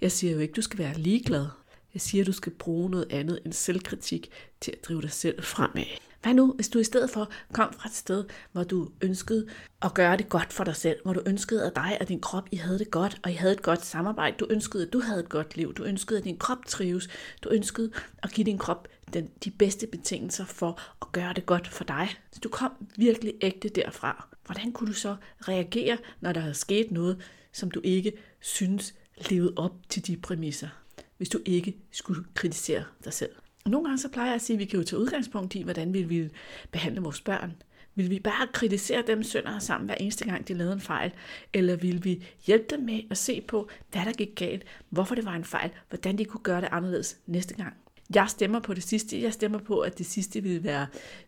Jeg 0.00 0.12
siger 0.12 0.32
jo 0.32 0.38
ikke, 0.38 0.52
du 0.52 0.62
skal 0.62 0.78
være 0.78 0.98
ligeglad. 0.98 1.46
Jeg 1.94 2.00
siger, 2.00 2.24
du 2.24 2.32
skal 2.32 2.52
bruge 2.52 2.90
noget 2.90 3.06
andet 3.10 3.40
end 3.44 3.52
selvkritik 3.52 4.30
til 4.60 4.72
at 4.72 4.84
drive 4.84 5.02
dig 5.02 5.12
selv 5.12 5.42
fremad. 5.42 5.84
Hvad 6.24 6.34
nu, 6.34 6.52
hvis 6.52 6.68
du 6.68 6.78
i 6.78 6.84
stedet 6.84 7.10
for 7.10 7.30
kom 7.52 7.72
fra 7.72 7.88
et 7.88 7.94
sted, 7.94 8.24
hvor 8.52 8.64
du 8.64 8.90
ønskede 9.00 9.46
at 9.82 9.94
gøre 9.94 10.16
det 10.16 10.28
godt 10.28 10.52
for 10.52 10.64
dig 10.64 10.76
selv, 10.76 10.98
hvor 11.04 11.12
du 11.12 11.22
ønskede, 11.26 11.66
at 11.66 11.76
dig 11.76 11.98
og 12.00 12.08
din 12.08 12.20
krop, 12.20 12.48
I 12.50 12.56
havde 12.56 12.78
det 12.78 12.90
godt, 12.90 13.20
og 13.22 13.30
I 13.30 13.34
havde 13.34 13.52
et 13.52 13.62
godt 13.62 13.84
samarbejde. 13.84 14.36
Du 14.36 14.46
ønskede, 14.50 14.86
at 14.86 14.92
du 14.92 15.00
havde 15.00 15.20
et 15.20 15.28
godt 15.28 15.56
liv. 15.56 15.74
Du 15.74 15.84
ønskede, 15.84 16.18
at 16.18 16.24
din 16.24 16.36
krop 16.36 16.58
trives. 16.66 17.08
Du 17.42 17.48
ønskede 17.48 17.92
at 18.22 18.30
give 18.30 18.44
din 18.44 18.58
krop 18.58 18.88
den, 19.12 19.30
de 19.44 19.50
bedste 19.50 19.86
betingelser 19.86 20.44
for 20.44 20.80
at 21.02 21.12
gøre 21.12 21.32
det 21.32 21.46
godt 21.46 21.68
for 21.68 21.84
dig. 21.84 22.08
Så 22.32 22.40
du 22.40 22.48
kom 22.48 22.72
virkelig 22.96 23.34
ægte 23.40 23.68
derfra. 23.68 24.28
Hvordan 24.46 24.72
kunne 24.72 24.88
du 24.88 24.94
så 24.94 25.16
reagere, 25.40 25.98
når 26.20 26.32
der 26.32 26.40
havde 26.40 26.54
sket 26.54 26.90
noget, 26.90 27.22
som 27.52 27.70
du 27.70 27.80
ikke 27.84 28.12
synes 28.40 28.94
levede 29.30 29.52
op 29.56 29.74
til 29.88 30.06
de 30.06 30.16
præmisser? 30.16 30.68
Hvis 31.16 31.28
du 31.28 31.38
ikke 31.44 31.76
skulle 31.92 32.24
kritisere 32.34 32.84
dig 33.04 33.12
selv. 33.12 33.32
Nogle 33.68 33.84
gange 33.84 33.98
så 33.98 34.08
plejer 34.08 34.28
jeg 34.28 34.34
at 34.34 34.42
sige, 34.42 34.54
at 34.54 34.60
vi 34.60 34.64
kan 34.64 34.78
jo 34.78 34.84
tage 34.84 35.00
udgangspunkt 35.00 35.54
i, 35.54 35.62
hvordan 35.62 35.94
vi 35.94 36.02
vil 36.02 36.30
behandle 36.70 37.00
vores 37.00 37.20
børn. 37.20 37.52
Vil 37.94 38.10
vi 38.10 38.20
bare 38.20 38.46
kritisere 38.52 39.02
dem 39.06 39.22
sønder 39.22 39.58
sammen 39.58 39.86
hver 39.86 39.94
eneste 39.94 40.24
gang, 40.24 40.48
de 40.48 40.54
lavede 40.54 40.72
en 40.74 40.80
fejl? 40.80 41.12
Eller 41.52 41.76
vil 41.76 42.04
vi 42.04 42.24
hjælpe 42.46 42.64
dem 42.70 42.80
med 42.80 43.00
at 43.10 43.18
se 43.18 43.40
på, 43.40 43.68
hvad 43.92 44.04
der 44.04 44.12
gik 44.12 44.34
galt, 44.36 44.64
hvorfor 44.88 45.14
det 45.14 45.24
var 45.24 45.34
en 45.34 45.44
fejl, 45.44 45.70
hvordan 45.88 46.18
de 46.18 46.24
kunne 46.24 46.42
gøre 46.42 46.60
det 46.60 46.68
anderledes 46.72 47.18
næste 47.26 47.54
gang? 47.54 47.74
Jeg 48.14 48.28
stemmer 48.28 48.60
på 48.60 48.74
det 48.74 48.82
sidste. 48.82 49.22
Jeg 49.22 49.32
stemmer 49.32 49.58
på, 49.58 49.80
at 49.80 49.98
det 49.98 50.06
sidste 50.06 50.42
vil 50.42 50.64
være 50.64 50.86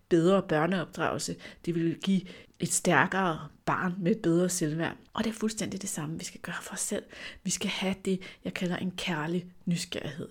bedre 0.08 0.42
børneopdragelse. 0.42 1.36
Det 1.64 1.74
vil 1.74 1.98
give 2.02 2.20
et 2.60 2.72
stærkere 2.72 3.48
barn 3.64 3.94
med 3.98 4.10
et 4.10 4.22
bedre 4.22 4.48
selvværd. 4.48 4.96
Og 5.12 5.24
det 5.24 5.30
er 5.30 5.34
fuldstændig 5.34 5.82
det 5.82 5.90
samme, 5.90 6.18
vi 6.18 6.24
skal 6.24 6.40
gøre 6.40 6.62
for 6.62 6.74
os 6.74 6.80
selv. 6.80 7.04
Vi 7.42 7.50
skal 7.50 7.70
have 7.70 7.94
det, 8.04 8.20
jeg 8.44 8.54
kalder 8.54 8.76
en 8.76 8.90
kærlig 8.90 9.46
nysgerrighed. 9.66 10.28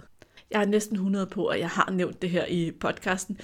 Jeg 0.51 0.61
er 0.61 0.65
næsten 0.65 0.95
100 0.95 1.25
på, 1.25 1.47
at 1.47 1.59
jeg 1.59 1.69
har 1.69 1.91
nævnt 1.91 2.21
det 2.21 2.29
her 2.29 2.45
i 2.45 2.71
podcasten, 2.79 3.37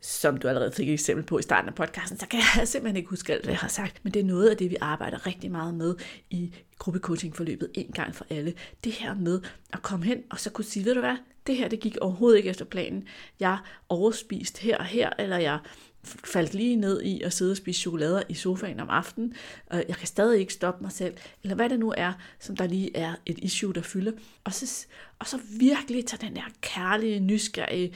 som 0.00 0.36
du 0.36 0.48
allerede 0.48 0.72
fik 0.72 0.88
et 0.88 0.92
eksempel 0.92 1.26
på 1.26 1.38
i 1.38 1.42
starten 1.42 1.68
af 1.68 1.74
podcasten, 1.74 2.18
så 2.18 2.26
kan 2.28 2.40
jeg 2.56 2.68
simpelthen 2.68 2.96
ikke 2.96 3.10
huske 3.10 3.32
alt, 3.32 3.44
hvad 3.44 3.52
jeg 3.52 3.58
har 3.58 3.68
sagt. 3.68 4.00
Men 4.02 4.14
det 4.14 4.20
er 4.20 4.24
noget 4.24 4.48
af 4.48 4.56
det, 4.56 4.70
vi 4.70 4.76
arbejder 4.80 5.26
rigtig 5.26 5.50
meget 5.50 5.74
med 5.74 5.94
i 6.30 6.54
gruppecoaching-forløbet 6.78 7.70
en 7.74 7.92
gang 7.92 8.14
for 8.14 8.26
alle. 8.30 8.54
Det 8.84 8.92
her 8.92 9.14
med 9.14 9.40
at 9.72 9.82
komme 9.82 10.04
hen 10.04 10.22
og 10.30 10.40
så 10.40 10.50
kunne 10.50 10.64
sige, 10.64 10.84
ved 10.84 10.94
du 10.94 11.00
hvad, 11.00 11.16
det 11.46 11.56
her 11.56 11.68
det 11.68 11.80
gik 11.80 11.96
overhovedet 12.00 12.36
ikke 12.36 12.50
efter 12.50 12.64
planen. 12.64 13.08
Jeg 13.40 13.58
overspiste 13.88 14.62
her 14.62 14.78
og 14.78 14.84
her, 14.84 15.10
eller 15.18 15.38
jeg 15.38 15.58
faldt 16.04 16.54
lige 16.54 16.76
ned 16.76 17.02
i 17.02 17.22
at 17.22 17.32
sidde 17.32 17.50
og 17.50 17.56
spise 17.56 17.80
chokolader 17.80 18.22
i 18.28 18.34
sofaen 18.34 18.80
om 18.80 18.90
aftenen. 18.90 19.34
Jeg 19.72 19.96
kan 19.96 20.06
stadig 20.06 20.40
ikke 20.40 20.52
stoppe 20.52 20.82
mig 20.82 20.92
selv, 20.92 21.14
eller 21.42 21.54
hvad 21.54 21.68
det 21.68 21.80
nu 21.80 21.94
er, 21.96 22.12
som 22.40 22.56
der 22.56 22.66
lige 22.66 22.96
er 22.96 23.14
et 23.26 23.38
issue, 23.38 23.74
der 23.74 23.82
fylder. 23.82 24.12
Og 24.44 24.52
så, 24.52 24.86
og 25.18 25.26
så 25.26 25.38
virkelig 25.58 26.06
tage 26.06 26.26
den 26.26 26.36
der 26.36 26.42
kærlige, 26.60 27.20
nysgerrige 27.20 27.94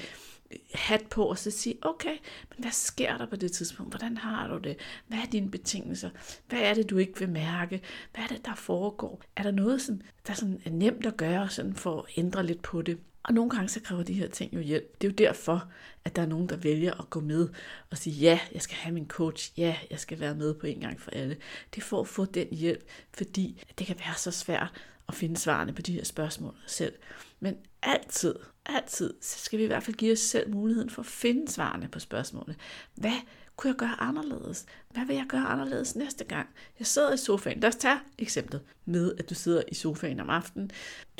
hat 0.75 1.03
på, 1.11 1.25
og 1.25 1.39
så 1.39 1.51
sige, 1.51 1.75
okay, 1.83 2.17
men 2.49 2.57
hvad 2.59 2.71
sker 2.71 3.17
der 3.17 3.27
på 3.27 3.37
det 3.37 3.53
tidspunkt? 3.53 3.93
Hvordan 3.93 4.17
har 4.17 4.49
du 4.49 4.59
det? 4.59 4.77
Hvad 5.07 5.19
er 5.19 5.27
dine 5.33 5.51
betingelser? 5.51 6.11
Hvad 6.49 6.59
er 6.59 6.75
det, 6.75 6.91
du 6.91 6.97
ikke 6.97 7.19
vil 7.19 7.29
mærke? 7.29 7.83
Hvad 8.15 8.25
er 8.25 8.29
det, 8.29 8.45
der 8.45 8.55
foregår? 8.55 9.23
Er 9.37 9.43
der 9.43 9.51
noget, 9.51 9.83
som, 9.83 10.01
der 10.27 10.35
sådan 10.35 10.61
er 10.65 10.71
nemt 10.71 11.07
at 11.07 11.17
gøre 11.17 11.49
sådan 11.49 11.75
for 11.75 11.99
at 11.99 12.05
ændre 12.17 12.47
lidt 12.47 12.63
på 12.63 12.83
det? 12.83 12.99
Og 13.23 13.35
nogle 13.35 13.51
gange 13.51 13.69
så 13.69 13.81
kræver 13.81 14.03
de 14.03 14.13
her 14.13 14.29
ting 14.29 14.55
jo 14.55 14.61
hjælp. 14.61 15.01
Det 15.01 15.07
er 15.07 15.13
jo 15.13 15.15
derfor, 15.29 15.69
at 16.05 16.17
der 16.17 16.23
er 16.23 16.27
nogen, 16.27 16.49
der 16.49 16.57
vælger 16.57 17.01
at 17.01 17.11
gå 17.11 17.21
med 17.21 17.49
og 17.91 17.99
sige, 17.99 18.15
ja, 18.15 18.41
jeg 18.53 18.63
skal 18.63 18.77
have 18.77 18.95
min 18.95 19.09
coach, 19.09 19.53
ja, 19.57 19.77
jeg 19.91 20.01
skal 20.01 20.21
være 20.21 20.35
med 20.35 20.55
på 20.55 20.67
en 20.67 20.81
gang 20.81 21.01
for 21.01 21.11
alle. 21.11 21.37
Det 21.75 21.81
er 21.81 21.87
for 21.87 22.01
at 22.01 22.09
få 22.09 22.25
den 22.25 22.49
hjælp, 22.51 22.89
fordi 23.15 23.63
det 23.79 23.87
kan 23.87 23.97
være 23.99 24.15
så 24.17 24.31
svært 24.31 24.73
at 25.09 25.15
finde 25.15 25.37
svarene 25.37 25.73
på 25.73 25.83
de 25.83 25.93
her 25.93 26.05
spørgsmål 26.05 26.55
selv. 26.67 26.93
Men 27.41 27.57
altid, 27.83 28.35
altid, 28.67 29.15
så 29.21 29.39
skal 29.39 29.59
vi 29.59 29.65
i 29.65 29.67
hvert 29.67 29.83
fald 29.83 29.97
give 29.97 30.13
os 30.13 30.19
selv 30.19 30.51
muligheden 30.51 30.91
for 30.91 31.03
at 31.03 31.07
finde 31.07 31.53
svarene 31.53 31.89
på 31.89 31.99
spørgsmålene. 31.99 32.57
Hvad 32.95 33.17
kunne 33.59 33.69
jeg 33.69 33.77
gøre 33.77 33.97
anderledes? 34.01 34.67
Hvad 34.91 35.07
vil 35.07 35.17
jeg 35.17 35.25
gøre 35.29 35.47
anderledes 35.47 35.97
næste 35.97 36.25
gang? 36.25 36.49
Jeg 36.79 36.87
sidder 36.87 37.15
i 37.15 37.17
sofaen. 37.17 37.61
Lad 37.61 37.69
os 37.69 37.77
tage 37.77 37.99
eksemplet 38.19 38.61
med, 38.85 39.15
at 39.19 39.31
du 39.31 39.35
sidder 39.35 39.63
i 39.69 39.75
sofaen 39.75 40.21
om 40.21 40.31
aftenen. 40.31 40.71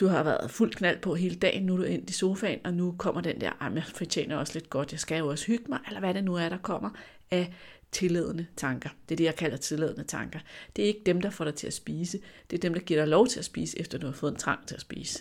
Du 0.01 0.07
har 0.07 0.23
været 0.23 0.51
fuld 0.51 0.75
knald 0.75 1.01
på 1.01 1.15
hele 1.15 1.37
dagen, 1.37 1.67
nu 1.67 1.73
er 1.73 1.77
du 1.77 1.83
ind 1.83 2.11
i 2.11 2.13
sofaen, 2.13 2.61
og 2.65 2.75
nu 2.75 2.95
kommer 2.99 3.21
den 3.21 3.41
der, 3.41 3.53
jeg 3.75 3.85
fortjener 3.95 4.37
også 4.37 4.55
lidt 4.55 4.71
godt, 4.71 4.93
jeg 4.93 5.01
skal 5.01 5.19
jo 5.19 5.29
også 5.29 5.47
hygge 5.47 5.65
mig, 5.69 5.79
eller 5.87 6.01
hvad 6.01 6.15
det 6.15 6.25
nu 6.25 6.35
er, 6.35 6.49
der 6.49 6.59
kommer 6.59 6.91
af 7.31 7.55
tilladende 7.93 8.47
tanker. 8.57 8.91
Det 9.09 9.15
er 9.15 9.17
det, 9.17 9.25
jeg 9.25 9.37
kalder 9.37 9.57
tilladende 9.57 10.05
tanker. 10.05 10.39
Det 10.77 10.83
er 10.83 10.87
ikke 10.87 11.03
dem, 11.07 11.21
der 11.21 11.31
får 11.31 11.45
dig 11.45 11.55
til 11.55 11.67
at 11.67 11.75
spise. 11.75 12.21
Det 12.51 12.57
er 12.57 12.61
dem, 12.61 12.75
der 12.75 12.81
giver 12.81 13.01
dig 13.01 13.09
lov 13.09 13.27
til 13.27 13.39
at 13.39 13.45
spise, 13.45 13.81
efter 13.81 13.99
du 13.99 14.07
har 14.07 14.15
fået 14.15 14.31
en 14.31 14.39
trang 14.39 14.67
til 14.67 14.75
at 14.75 14.81
spise. 14.81 15.19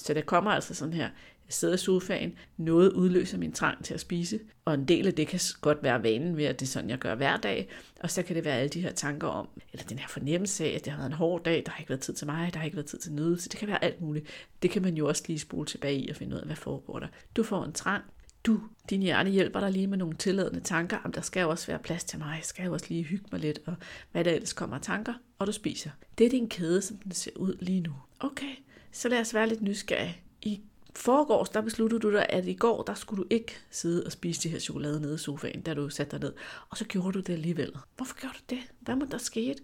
Så 0.00 0.14
der 0.14 0.20
kommer 0.20 0.50
altså 0.50 0.74
sådan 0.74 0.94
her, 0.94 1.08
jeg 1.46 1.54
sidder 1.54 1.74
i 1.74 1.78
sofaen, 1.78 2.34
noget 2.56 2.92
udløser 2.92 3.38
min 3.38 3.52
trang 3.52 3.84
til 3.84 3.94
at 3.94 4.00
spise, 4.00 4.40
og 4.64 4.74
en 4.74 4.84
del 4.84 5.06
af 5.06 5.14
det 5.14 5.28
kan 5.28 5.40
godt 5.60 5.82
være 5.82 6.02
vanen 6.02 6.36
ved, 6.36 6.44
at 6.44 6.60
det 6.60 6.66
er 6.66 6.70
sådan, 6.70 6.90
jeg 6.90 6.98
gør 6.98 7.14
hver 7.14 7.36
dag, 7.36 7.68
og 8.00 8.10
så 8.10 8.22
kan 8.22 8.36
det 8.36 8.44
være 8.44 8.56
alle 8.56 8.68
de 8.68 8.80
her 8.80 8.92
tanker 8.92 9.28
om, 9.28 9.48
eller 9.72 9.86
den 9.86 9.98
her 9.98 10.08
fornemmelse 10.08 10.64
af, 10.64 10.68
at 10.68 10.84
det 10.84 10.92
har 10.92 10.98
været 10.98 11.10
en 11.10 11.16
hård 11.16 11.44
dag, 11.44 11.62
der 11.66 11.72
har 11.72 11.78
ikke 11.78 11.88
været 11.88 12.00
tid 12.00 12.14
til 12.14 12.26
mig, 12.26 12.52
der 12.52 12.58
har 12.58 12.64
ikke 12.64 12.76
været 12.76 12.86
tid 12.86 12.98
til 12.98 13.12
nydelse, 13.12 13.48
det 13.48 13.58
kan 13.58 13.68
være 13.68 13.84
alt 13.84 14.00
muligt. 14.00 14.26
Det 14.62 14.70
kan 14.70 14.82
man 14.82 14.94
jo 14.94 15.08
også 15.08 15.22
lige 15.26 15.38
spole 15.38 15.66
tilbage 15.66 15.98
i 15.98 16.08
og 16.08 16.16
finde 16.16 16.36
ud 16.36 16.40
af, 16.40 16.46
hvad 16.46 16.56
foregår 16.56 16.98
der. 16.98 17.08
Du 17.36 17.42
får 17.42 17.64
en 17.64 17.72
trang, 17.72 18.04
du, 18.44 18.60
din 18.90 19.02
hjerne 19.02 19.30
hjælper 19.30 19.60
dig 19.60 19.72
lige 19.72 19.86
med 19.86 19.98
nogle 19.98 20.16
tilladende 20.16 20.60
tanker, 20.60 20.98
om 21.04 21.12
der 21.12 21.20
skal 21.20 21.46
også 21.46 21.66
være 21.66 21.78
plads 21.78 22.04
til 22.04 22.18
mig, 22.18 22.34
jeg 22.36 22.44
skal 22.44 22.70
også 22.70 22.86
lige 22.88 23.02
hygge 23.02 23.26
mig 23.32 23.40
lidt, 23.40 23.58
og 23.66 23.74
hvad 24.12 24.24
der 24.24 24.30
ellers 24.30 24.52
kommer 24.52 24.76
af 24.76 24.82
tanker, 24.82 25.14
og 25.38 25.46
du 25.46 25.52
spiser. 25.52 25.90
Det 26.18 26.26
er 26.26 26.30
din 26.30 26.48
kæde, 26.48 26.82
som 26.82 26.96
den 26.96 27.12
ser 27.12 27.30
ud 27.36 27.56
lige 27.60 27.80
nu. 27.80 27.92
Okay, 28.20 28.54
så 28.92 29.08
lad 29.08 29.20
os 29.20 29.34
være 29.34 29.48
lidt 29.48 29.62
nysgerrige. 29.62 30.16
I 30.42 30.60
forgårs, 30.96 31.48
der 31.48 31.60
besluttede 31.60 32.00
du 32.00 32.12
dig, 32.12 32.26
at 32.28 32.46
i 32.46 32.54
går, 32.54 32.82
der 32.82 32.94
skulle 32.94 33.22
du 33.22 33.26
ikke 33.30 33.58
sidde 33.70 34.02
og 34.06 34.12
spise 34.12 34.42
det 34.42 34.50
her 34.50 34.58
chokolade 34.58 35.00
nede 35.00 35.14
i 35.14 35.18
sofaen, 35.18 35.60
da 35.60 35.74
du 35.74 35.88
satte 35.88 36.10
dig 36.10 36.20
ned. 36.20 36.32
Og 36.70 36.76
så 36.76 36.84
gjorde 36.84 37.12
du 37.12 37.20
det 37.20 37.32
alligevel. 37.32 37.72
Hvorfor 37.96 38.20
gjorde 38.20 38.34
du 38.34 38.54
det? 38.54 38.58
Hvad 38.80 38.96
må 38.96 39.04
der 39.10 39.18
ske? 39.18 39.56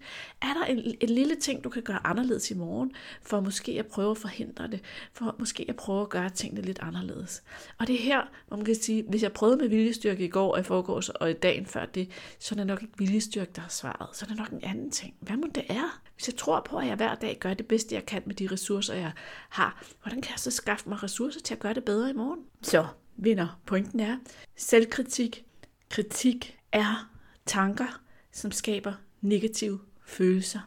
Er 0.42 0.54
der 0.54 0.64
en, 0.64 0.97
en 1.00 1.09
lille 1.09 1.35
ting, 1.35 1.64
du 1.64 1.68
kan 1.68 1.83
gøre 1.83 2.06
anderledes 2.06 2.50
i 2.50 2.54
morgen, 2.54 2.92
for 3.23 3.40
måske 3.40 3.73
at 3.78 3.87
prøve 3.87 4.11
at 4.11 4.18
forhindre 4.18 4.68
det, 4.68 4.80
for 5.12 5.37
måske 5.38 5.66
at 5.68 5.76
prøve 5.76 6.02
at 6.02 6.09
gøre 6.09 6.30
tingene 6.30 6.62
lidt 6.62 6.78
anderledes? 6.83 7.42
Og 7.78 7.87
det 7.87 7.95
er 7.95 8.02
her, 8.02 8.21
hvor 8.49 8.56
man 8.56 8.66
kan 8.66 8.75
sige, 8.75 9.04
hvis 9.09 9.23
jeg 9.23 9.33
prøvede 9.33 9.56
med 9.56 9.68
viljestyrke 9.68 10.25
i 10.25 10.28
går 10.28 10.52
og 10.54 10.61
i 10.61 10.62
forgårs 10.62 11.09
og 11.09 11.30
i 11.30 11.35
dagen 11.35 11.66
før 11.66 11.87
det, 11.87 12.11
så 12.38 12.54
er 12.54 12.56
det 12.56 12.66
nok 12.66 12.83
ikke 12.83 12.99
viljestyrke, 12.99 13.50
der 13.54 13.61
har 13.61 13.68
svaret. 13.68 14.16
Så 14.16 14.25
er 14.25 14.28
det 14.28 14.37
nok 14.37 14.50
en 14.50 14.64
anden 14.64 14.90
ting. 14.90 15.14
Hvad 15.21 15.37
må 15.37 15.47
det 15.54 15.64
er? 15.68 16.00
Hvis 16.14 16.28
jeg 16.28 16.37
tror 16.37 16.61
på, 16.61 16.76
at 16.78 16.87
jeg 16.87 16.97
hver 16.97 17.14
dag 17.14 17.37
gør 17.40 17.54
det 17.54 17.66
bedste, 17.66 17.95
jeg 17.95 18.06
kan 18.06 18.23
med 18.26 18.35
de 18.35 18.49
ressourcer, 18.52 18.95
jeg 18.95 19.12
har, 19.49 19.85
hvordan 20.02 20.21
kan 20.21 20.30
jeg 20.30 20.38
så 20.38 20.50
skaffe 20.50 20.88
mig 20.88 21.02
ressourcer 21.02 21.16
til 21.45 21.55
at 21.55 21.59
gøre 21.59 21.75
det 21.75 21.85
bedre 21.85 22.11
i 22.11 22.13
morgen? 22.13 22.41
Så, 22.63 22.87
vinder. 23.17 23.61
Pointen 23.67 24.01
er, 24.01 24.17
selvkritik, 24.57 25.45
kritik 25.91 26.59
er 26.73 27.11
tanker, 27.47 28.01
som 28.33 28.53
skaber 28.53 28.93
negative 29.21 29.79
følelser. 30.05 30.61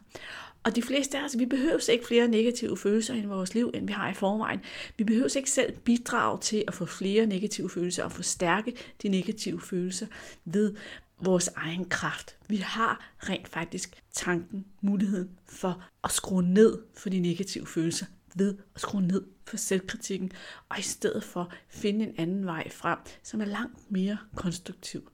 Og 0.64 0.76
de 0.76 0.82
fleste 0.82 1.18
af 1.18 1.26
os, 1.26 1.40
vi 1.40 1.46
behøver 1.46 1.90
ikke 1.90 2.08
flere 2.08 2.28
negative 2.28 2.78
følelser 2.78 3.16
i 3.16 3.26
vores 3.26 3.54
liv, 3.54 3.72
end 3.74 3.88
vi 3.88 3.94
har 3.94 4.10
i 4.10 4.14
forvejen. 4.14 4.60
Vi 4.98 5.04
behøver 5.04 5.38
ikke 5.38 5.52
selv 5.52 5.78
bidrage 5.78 6.40
til 6.40 6.64
at 6.68 6.74
få 6.74 6.86
flere 6.86 7.26
negative 7.26 7.70
følelser 7.70 8.04
og 8.04 8.12
forstærke 8.12 8.74
de 9.02 9.10
negative 9.10 9.62
følelser 9.62 10.08
ved 10.46 10.76
vores 11.22 11.50
egen 11.56 11.86
kraft. 11.86 12.36
Vi 12.48 12.58
har 12.58 13.12
rent 13.18 13.48
faktisk 13.48 14.02
tanken, 14.14 14.66
muligheden 14.82 15.30
for 15.46 15.84
at 16.04 16.12
skrue 16.12 16.44
ned 16.44 16.78
for 16.94 17.10
de 17.10 17.20
negative 17.20 17.68
følelser 17.68 18.06
ved 18.40 18.58
at 18.76 18.82
skrue 18.82 19.02
ned 19.02 19.24
for 19.46 19.58
selvkritikken, 19.58 20.32
og 20.70 20.80
i 20.80 20.82
stedet 20.82 21.24
for 21.24 21.52
finde 21.70 22.06
en 22.06 22.14
anden 22.18 22.46
vej 22.46 22.70
frem, 22.70 23.00
som 23.24 23.42
er 23.42 23.46
langt 23.46 23.92
mere 23.92 24.18
konstruktiv. 24.36 25.12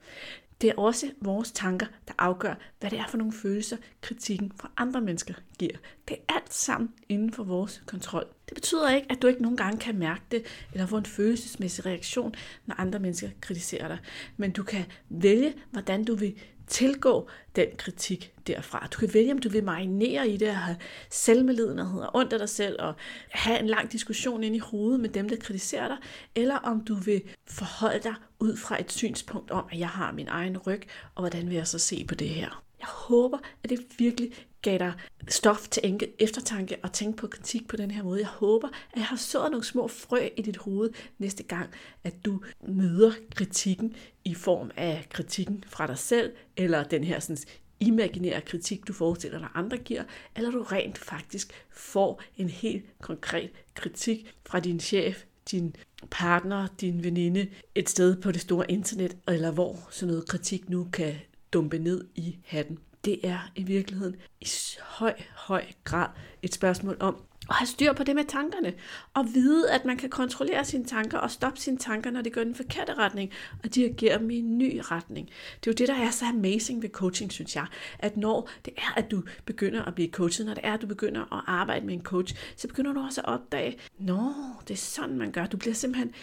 Det 0.61 0.69
er 0.69 0.75
også 0.77 1.11
vores 1.21 1.51
tanker, 1.51 1.85
der 2.07 2.13
afgør, 2.17 2.55
hvad 2.79 2.89
det 2.89 2.99
er 2.99 3.07
for 3.07 3.17
nogle 3.17 3.33
følelser, 3.33 3.77
kritikken 4.01 4.51
fra 4.55 4.71
andre 4.77 5.01
mennesker 5.01 5.33
giver. 5.59 5.77
Det 6.07 6.17
er 6.17 6.33
alt 6.33 6.53
sammen 6.53 6.89
inden 7.09 7.33
for 7.33 7.43
vores 7.43 7.83
kontrol. 7.85 8.25
Det 8.49 8.55
betyder 8.55 8.95
ikke, 8.95 9.07
at 9.11 9.21
du 9.21 9.27
ikke 9.27 9.41
nogen 9.41 9.57
gange 9.57 9.79
kan 9.79 9.97
mærke 9.99 10.21
det, 10.31 10.43
eller 10.73 10.85
få 10.85 10.97
en 10.97 11.05
følelsesmæssig 11.05 11.85
reaktion, 11.85 12.35
når 12.65 12.75
andre 12.75 12.99
mennesker 12.99 13.29
kritiserer 13.41 13.87
dig. 13.87 13.97
Men 14.37 14.51
du 14.51 14.63
kan 14.63 14.85
vælge, 15.09 15.53
hvordan 15.71 16.03
du 16.03 16.15
vil 16.15 16.35
tilgå 16.67 17.29
den 17.55 17.67
kritik 17.77 18.33
derfra. 18.47 18.87
Du 18.91 18.99
kan 18.99 19.13
vælge, 19.13 19.31
om 19.31 19.39
du 19.39 19.49
vil 19.49 19.63
marinere 19.63 20.29
i 20.29 20.37
det 20.37 20.49
og 20.49 20.55
have 20.55 20.77
selvmedlidenhed 21.09 22.01
og 22.01 22.15
ondt 22.15 22.33
af 22.33 22.39
dig 22.39 22.49
selv 22.49 22.75
og 22.79 22.93
have 23.29 23.59
en 23.59 23.67
lang 23.67 23.91
diskussion 23.91 24.43
ind 24.43 24.55
i 24.55 24.59
hovedet 24.59 24.99
med 24.99 25.09
dem, 25.09 25.29
der 25.29 25.35
kritiserer 25.35 25.87
dig, 25.87 25.97
eller 26.35 26.55
om 26.55 26.83
du 26.85 26.95
vil 26.95 27.21
forholde 27.47 28.03
dig 28.03 28.15
ud 28.39 28.57
fra 28.57 28.81
et 28.81 28.91
synspunkt 28.91 29.51
om, 29.51 29.65
at 29.71 29.79
jeg 29.79 29.89
har 29.89 30.11
min 30.11 30.27
egen 30.27 30.57
ryg, 30.57 30.81
og 31.15 31.21
hvordan 31.21 31.49
vil 31.49 31.55
jeg 31.55 31.67
så 31.67 31.79
se 31.79 32.05
på 32.07 32.15
det 32.15 32.29
her. 32.29 32.63
Jeg 32.79 32.87
håber, 32.87 33.37
at 33.63 33.69
det 33.69 33.79
virkelig 33.97 34.31
gav 34.65 34.77
dig 34.79 34.93
stof 35.27 35.67
til 35.67 35.99
eftertanke 36.19 36.77
og 36.83 36.93
tænke 36.93 37.17
på 37.17 37.27
kritik 37.27 37.67
på 37.67 37.75
den 37.75 37.91
her 37.91 38.03
måde. 38.03 38.19
Jeg 38.19 38.27
håber, 38.27 38.67
at 38.67 38.95
jeg 38.95 39.05
har 39.05 39.17
sået 39.17 39.51
nogle 39.51 39.65
små 39.65 39.87
frø 39.87 40.29
i 40.37 40.41
dit 40.41 40.57
hoved 40.57 40.89
næste 41.17 41.43
gang, 41.43 41.69
at 42.03 42.25
du 42.25 42.41
møder 42.67 43.11
kritikken 43.35 43.95
i 44.23 44.33
form 44.33 44.71
af 44.77 45.05
kritikken 45.09 45.63
fra 45.67 45.87
dig 45.87 45.97
selv, 45.97 46.33
eller 46.57 46.83
den 46.83 47.03
her 47.03 47.19
sådan, 47.19 47.37
imaginære 47.79 48.41
kritik, 48.41 48.87
du 48.87 48.93
forestiller 48.93 49.39
dig, 49.39 49.47
andre 49.53 49.77
giver, 49.77 50.03
eller 50.35 50.51
du 50.51 50.63
rent 50.63 50.97
faktisk 50.97 51.65
får 51.71 52.21
en 52.37 52.49
helt 52.49 52.85
konkret 53.01 53.49
kritik 53.73 54.35
fra 54.45 54.59
din 54.59 54.79
chef, 54.79 55.23
din 55.51 55.75
partner, 56.11 56.67
din 56.81 57.03
veninde, 57.03 57.47
et 57.75 57.89
sted 57.89 58.21
på 58.21 58.31
det 58.31 58.41
store 58.41 58.71
internet, 58.71 59.17
eller 59.27 59.51
hvor 59.51 59.87
sådan 59.91 60.07
noget 60.07 60.27
kritik 60.27 60.69
nu 60.69 60.87
kan 60.93 61.15
dumpe 61.53 61.79
ned 61.79 62.05
i 62.15 62.37
hatten. 62.45 62.79
Det 63.05 63.19
er 63.23 63.51
i 63.55 63.63
virkeligheden 63.63 64.15
i 64.41 64.47
høj, 64.81 65.13
høj 65.35 65.65
grad 65.83 66.07
et 66.41 66.53
spørgsmål 66.53 66.97
om 66.99 67.15
at 67.49 67.55
have 67.55 67.67
styr 67.67 67.93
på 67.93 68.03
det 68.03 68.15
med 68.15 68.23
tankerne, 68.23 68.73
og 69.13 69.25
vide, 69.33 69.71
at 69.71 69.85
man 69.85 69.97
kan 69.97 70.09
kontrollere 70.09 70.65
sine 70.65 70.85
tanker 70.85 71.17
og 71.17 71.31
stoppe 71.31 71.59
sine 71.59 71.77
tanker, 71.77 72.11
når 72.11 72.21
de 72.21 72.29
går 72.29 72.41
i 72.41 72.45
den 72.45 72.55
forkerte 72.55 72.93
retning, 72.93 73.31
og 73.63 73.75
dirigere 73.75 74.19
dem 74.19 74.29
i 74.29 74.37
en 74.37 74.57
ny 74.57 74.81
retning. 74.83 75.29
Det 75.63 75.67
er 75.67 75.71
jo 75.71 75.73
det, 75.73 75.87
der 75.87 76.05
er 76.05 76.11
så 76.11 76.25
amazing 76.25 76.81
ved 76.81 76.89
coaching, 76.89 77.31
synes 77.31 77.55
jeg, 77.55 77.65
at 77.99 78.17
når 78.17 78.49
det 78.65 78.73
er, 78.77 78.97
at 78.97 79.11
du 79.11 79.23
begynder 79.45 79.83
at 79.83 79.95
blive 79.95 80.11
coachet, 80.11 80.45
når 80.45 80.53
det 80.53 80.65
er, 80.65 80.73
at 80.73 80.81
du 80.81 80.87
begynder 80.87 81.21
at 81.33 81.43
arbejde 81.47 81.85
med 81.85 81.93
en 81.93 82.03
coach, 82.03 82.35
så 82.57 82.67
begynder 82.67 82.93
du 82.93 82.99
også 82.99 83.21
at 83.21 83.27
opdage, 83.27 83.77
nå, 83.99 84.33
det 84.67 84.73
er 84.73 84.77
sådan, 84.77 85.17
man 85.17 85.31
gør. 85.31 85.45
Du 85.45 85.57
bliver 85.57 85.73
simpelthen 85.73 86.13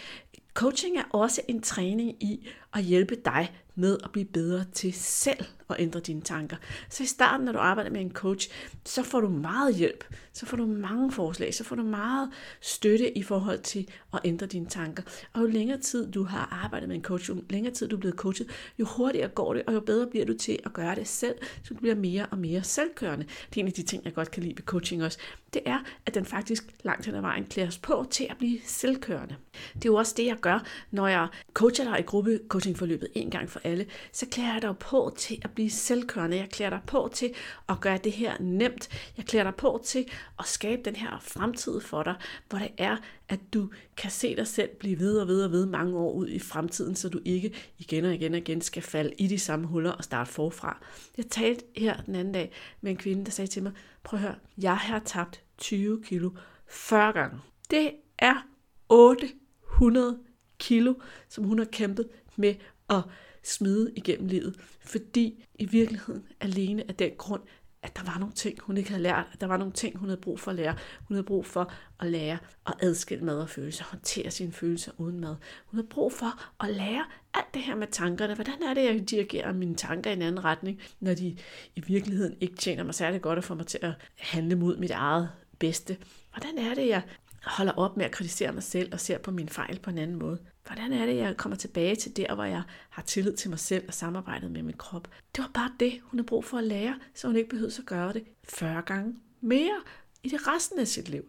Coaching 0.53 0.97
er 0.97 1.03
også 1.09 1.41
en 1.47 1.61
træning 1.61 2.23
i 2.23 2.47
at 2.73 2.83
hjælpe 2.83 3.15
dig 3.25 3.51
med 3.75 3.97
at 4.03 4.11
blive 4.11 4.25
bedre 4.25 4.65
til 4.73 4.93
selv 4.93 5.45
at 5.69 5.75
ændre 5.79 5.99
dine 5.99 6.21
tanker. 6.21 6.57
Så 6.89 7.03
i 7.03 7.05
starten, 7.05 7.45
når 7.45 7.51
du 7.51 7.59
arbejder 7.59 7.91
med 7.91 8.01
en 8.01 8.11
coach, 8.11 8.49
så 8.85 9.03
får 9.03 9.21
du 9.21 9.29
meget 9.29 9.75
hjælp, 9.75 10.03
så 10.33 10.45
får 10.45 10.57
du 10.57 10.65
mange 10.65 11.11
forslag, 11.11 11.53
så 11.53 11.63
får 11.63 11.75
du 11.75 11.83
meget 11.83 12.29
støtte 12.61 13.17
i 13.17 13.23
forhold 13.23 13.59
til 13.59 13.87
at 14.13 14.19
ændre 14.25 14.45
dine 14.45 14.65
tanker. 14.65 15.03
Og 15.33 15.41
jo 15.41 15.47
længere 15.47 15.77
tid 15.77 16.11
du 16.11 16.23
har 16.23 16.59
arbejdet 16.63 16.89
med 16.89 16.95
en 16.95 17.03
coach, 17.03 17.29
jo 17.29 17.43
længere 17.49 17.73
tid 17.73 17.87
du 17.87 17.95
er 17.95 17.99
blevet 17.99 18.17
coachet, 18.17 18.47
jo 18.79 18.85
hurtigere 18.85 19.27
går 19.27 19.53
det, 19.53 19.63
og 19.67 19.73
jo 19.73 19.79
bedre 19.79 20.07
bliver 20.07 20.25
du 20.25 20.33
til 20.37 20.59
at 20.65 20.73
gøre 20.73 20.95
det 20.95 21.07
selv, 21.07 21.35
så 21.63 21.73
du 21.73 21.79
bliver 21.79 21.95
mere 21.95 22.25
og 22.25 22.37
mere 22.37 22.63
selvkørende. 22.63 23.25
Det 23.25 23.57
er 23.57 23.61
en 23.61 23.67
af 23.67 23.73
de 23.73 23.83
ting, 23.83 24.05
jeg 24.05 24.13
godt 24.13 24.31
kan 24.31 24.43
lide 24.43 24.55
ved 24.57 24.63
coaching 24.63 25.03
også. 25.03 25.17
Det 25.53 25.61
er, 25.65 25.79
at 26.05 26.15
den 26.15 26.25
faktisk 26.25 26.63
langt 26.83 27.05
hen 27.05 27.15
ad 27.15 27.21
vejen 27.21 27.45
klæder 27.45 27.67
os 27.67 27.77
på 27.77 28.05
til 28.11 28.27
at 28.29 28.37
blive 28.37 28.59
selvkørende. 28.65 29.35
Det 29.73 29.85
er 29.85 29.89
jo 29.89 29.95
også 29.95 30.13
det, 30.17 30.25
jeg 30.25 30.37
gør, 30.41 30.65
når 30.91 31.07
jeg 31.07 31.27
coacher 31.53 31.85
dig 31.85 31.99
i 31.99 32.03
gruppecoachingforløbet 32.03 33.07
en 33.13 33.29
gang 33.29 33.49
for 33.49 33.61
alle, 33.63 33.85
så 34.11 34.25
klæder 34.31 34.53
jeg 34.53 34.61
dig 34.61 34.77
på 34.77 35.13
til 35.17 35.39
at 35.43 35.51
blive 35.55 35.69
selvkørende. 35.69 36.37
Jeg 36.37 36.49
klæder 36.49 36.69
dig 36.69 36.81
på 36.87 37.09
til 37.13 37.33
at 37.69 37.81
gøre 37.81 37.97
det 37.97 38.11
her 38.11 38.37
nemt. 38.39 38.89
Jeg 39.17 39.25
klæder 39.25 39.43
dig 39.43 39.55
på 39.55 39.81
til 39.85 40.05
at 40.39 40.45
skabe 40.45 40.81
den 40.85 40.95
her 40.95 41.19
fremtid 41.21 41.81
for 41.81 42.03
dig, 42.03 42.15
hvor 42.49 42.59
det 42.59 42.71
er, 42.77 42.97
at 43.29 43.39
du 43.53 43.69
kan 43.97 44.11
se 44.11 44.35
dig 44.35 44.47
selv 44.47 44.69
blive 44.79 44.99
ved 44.99 45.19
og 45.19 45.27
ved 45.27 45.43
og 45.43 45.51
ved 45.51 45.65
mange 45.65 45.97
år 45.97 46.11
ud 46.11 46.27
i 46.27 46.39
fremtiden, 46.39 46.95
så 46.95 47.09
du 47.09 47.19
ikke 47.25 47.53
igen 47.77 48.05
og 48.05 48.13
igen 48.13 48.33
og 48.33 48.39
igen 48.39 48.61
skal 48.61 48.83
falde 48.83 49.13
i 49.17 49.27
de 49.27 49.39
samme 49.39 49.67
huller 49.67 49.91
og 49.91 50.03
starte 50.03 50.31
forfra. 50.31 50.77
Jeg 51.17 51.25
talte 51.25 51.65
her 51.75 52.01
den 52.01 52.15
anden 52.15 52.33
dag 52.33 52.51
med 52.81 52.91
en 52.91 52.97
kvinde, 52.97 53.25
der 53.25 53.31
sagde 53.31 53.51
til 53.51 53.63
mig, 53.63 53.71
prøv 54.03 54.17
at 54.17 54.21
høre, 54.21 54.35
jeg 54.57 54.77
har 54.77 54.99
tabt 54.99 55.41
20 55.57 56.03
kilo 56.03 56.29
40 56.67 57.13
gange. 57.13 57.39
Det 57.71 57.91
er 58.19 58.47
800 58.89 60.19
kilo, 60.59 60.93
som 61.29 61.43
hun 61.43 61.57
har 61.57 61.65
kæmpet 61.65 62.09
med 62.35 62.55
at 62.89 63.01
smide 63.43 63.91
igennem 63.95 64.27
livet. 64.27 64.55
Fordi 64.79 65.45
i 65.59 65.65
virkeligheden 65.65 66.23
alene 66.39 66.83
af 66.87 66.95
den 66.95 67.11
grund, 67.17 67.41
at 67.83 67.95
der 67.95 68.03
var 68.03 68.17
nogle 68.19 68.33
ting, 68.33 68.59
hun 68.61 68.77
ikke 68.77 68.89
havde 68.89 69.03
lært, 69.03 69.25
at 69.33 69.41
der 69.41 69.47
var 69.47 69.57
nogle 69.57 69.73
ting, 69.73 69.97
hun 69.97 70.09
havde 70.09 70.21
brug 70.21 70.39
for 70.39 70.51
at 70.51 70.57
lære. 70.57 70.75
Hun 71.07 71.15
havde 71.15 71.25
brug 71.25 71.45
for 71.45 71.71
at 71.99 72.07
lære 72.07 72.37
at 72.65 72.73
adskille 72.79 73.25
mad 73.25 73.39
og 73.39 73.49
følelser, 73.49 73.83
håndtere 73.83 74.31
sine 74.31 74.51
følelser 74.51 74.91
uden 74.97 75.19
mad. 75.19 75.35
Hun 75.65 75.77
havde 75.77 75.87
brug 75.87 76.13
for 76.13 76.43
at 76.63 76.69
lære 76.69 77.05
alt 77.33 77.53
det 77.53 77.61
her 77.61 77.75
med 77.75 77.87
tankerne. 77.87 78.35
Hvordan 78.35 78.63
er 78.63 78.73
det, 78.73 78.83
jeg 78.83 79.09
dirigerer 79.09 79.53
mine 79.53 79.75
tanker 79.75 80.09
i 80.09 80.13
en 80.13 80.21
anden 80.21 80.43
retning, 80.43 80.81
når 80.99 81.13
de 81.13 81.37
i 81.75 81.83
virkeligheden 81.87 82.35
ikke 82.41 82.55
tjener 82.55 82.83
mig 82.83 82.95
særlig 82.95 83.21
godt 83.21 83.37
og 83.37 83.43
får 83.43 83.55
mig 83.55 83.67
til 83.67 83.79
at 83.81 83.93
handle 84.17 84.55
mod 84.55 84.77
mit 84.77 84.91
eget 84.91 85.29
bedste? 85.59 85.97
Hvordan 86.31 86.57
er 86.57 86.73
det, 86.73 86.87
jeg 86.87 87.01
holder 87.43 87.73
op 87.73 87.97
med 87.97 88.05
at 88.05 88.11
kritisere 88.11 88.51
mig 88.51 88.63
selv 88.63 88.93
og 88.93 88.99
ser 88.99 89.17
på 89.17 89.31
mine 89.31 89.49
fejl 89.49 89.79
på 89.79 89.89
en 89.89 89.97
anden 89.97 90.19
måde? 90.19 90.39
Hvordan 90.65 90.93
er 90.93 91.05
det, 91.05 91.15
jeg 91.15 91.37
kommer 91.37 91.55
tilbage 91.55 91.95
til 91.95 92.17
der, 92.17 92.35
hvor 92.35 92.43
jeg 92.43 92.63
har 92.89 93.01
tillid 93.01 93.33
til 93.33 93.49
mig 93.49 93.59
selv 93.59 93.83
og 93.87 93.93
samarbejdet 93.93 94.51
med 94.51 94.63
min 94.63 94.77
krop? 94.77 95.07
Det 95.35 95.41
var 95.41 95.51
bare 95.53 95.71
det, 95.79 95.99
hun 96.03 96.19
har 96.19 96.23
brug 96.23 96.45
for 96.45 96.57
at 96.57 96.63
lære, 96.63 96.99
så 97.13 97.27
hun 97.27 97.35
ikke 97.35 97.49
behøvede 97.49 97.75
at 97.79 97.85
gøre 97.85 98.13
det 98.13 98.23
40 98.43 98.81
gange 98.81 99.15
mere 99.41 99.81
i 100.23 100.29
det 100.29 100.47
resten 100.47 100.79
af 100.79 100.87
sit 100.87 101.09
liv. 101.09 101.25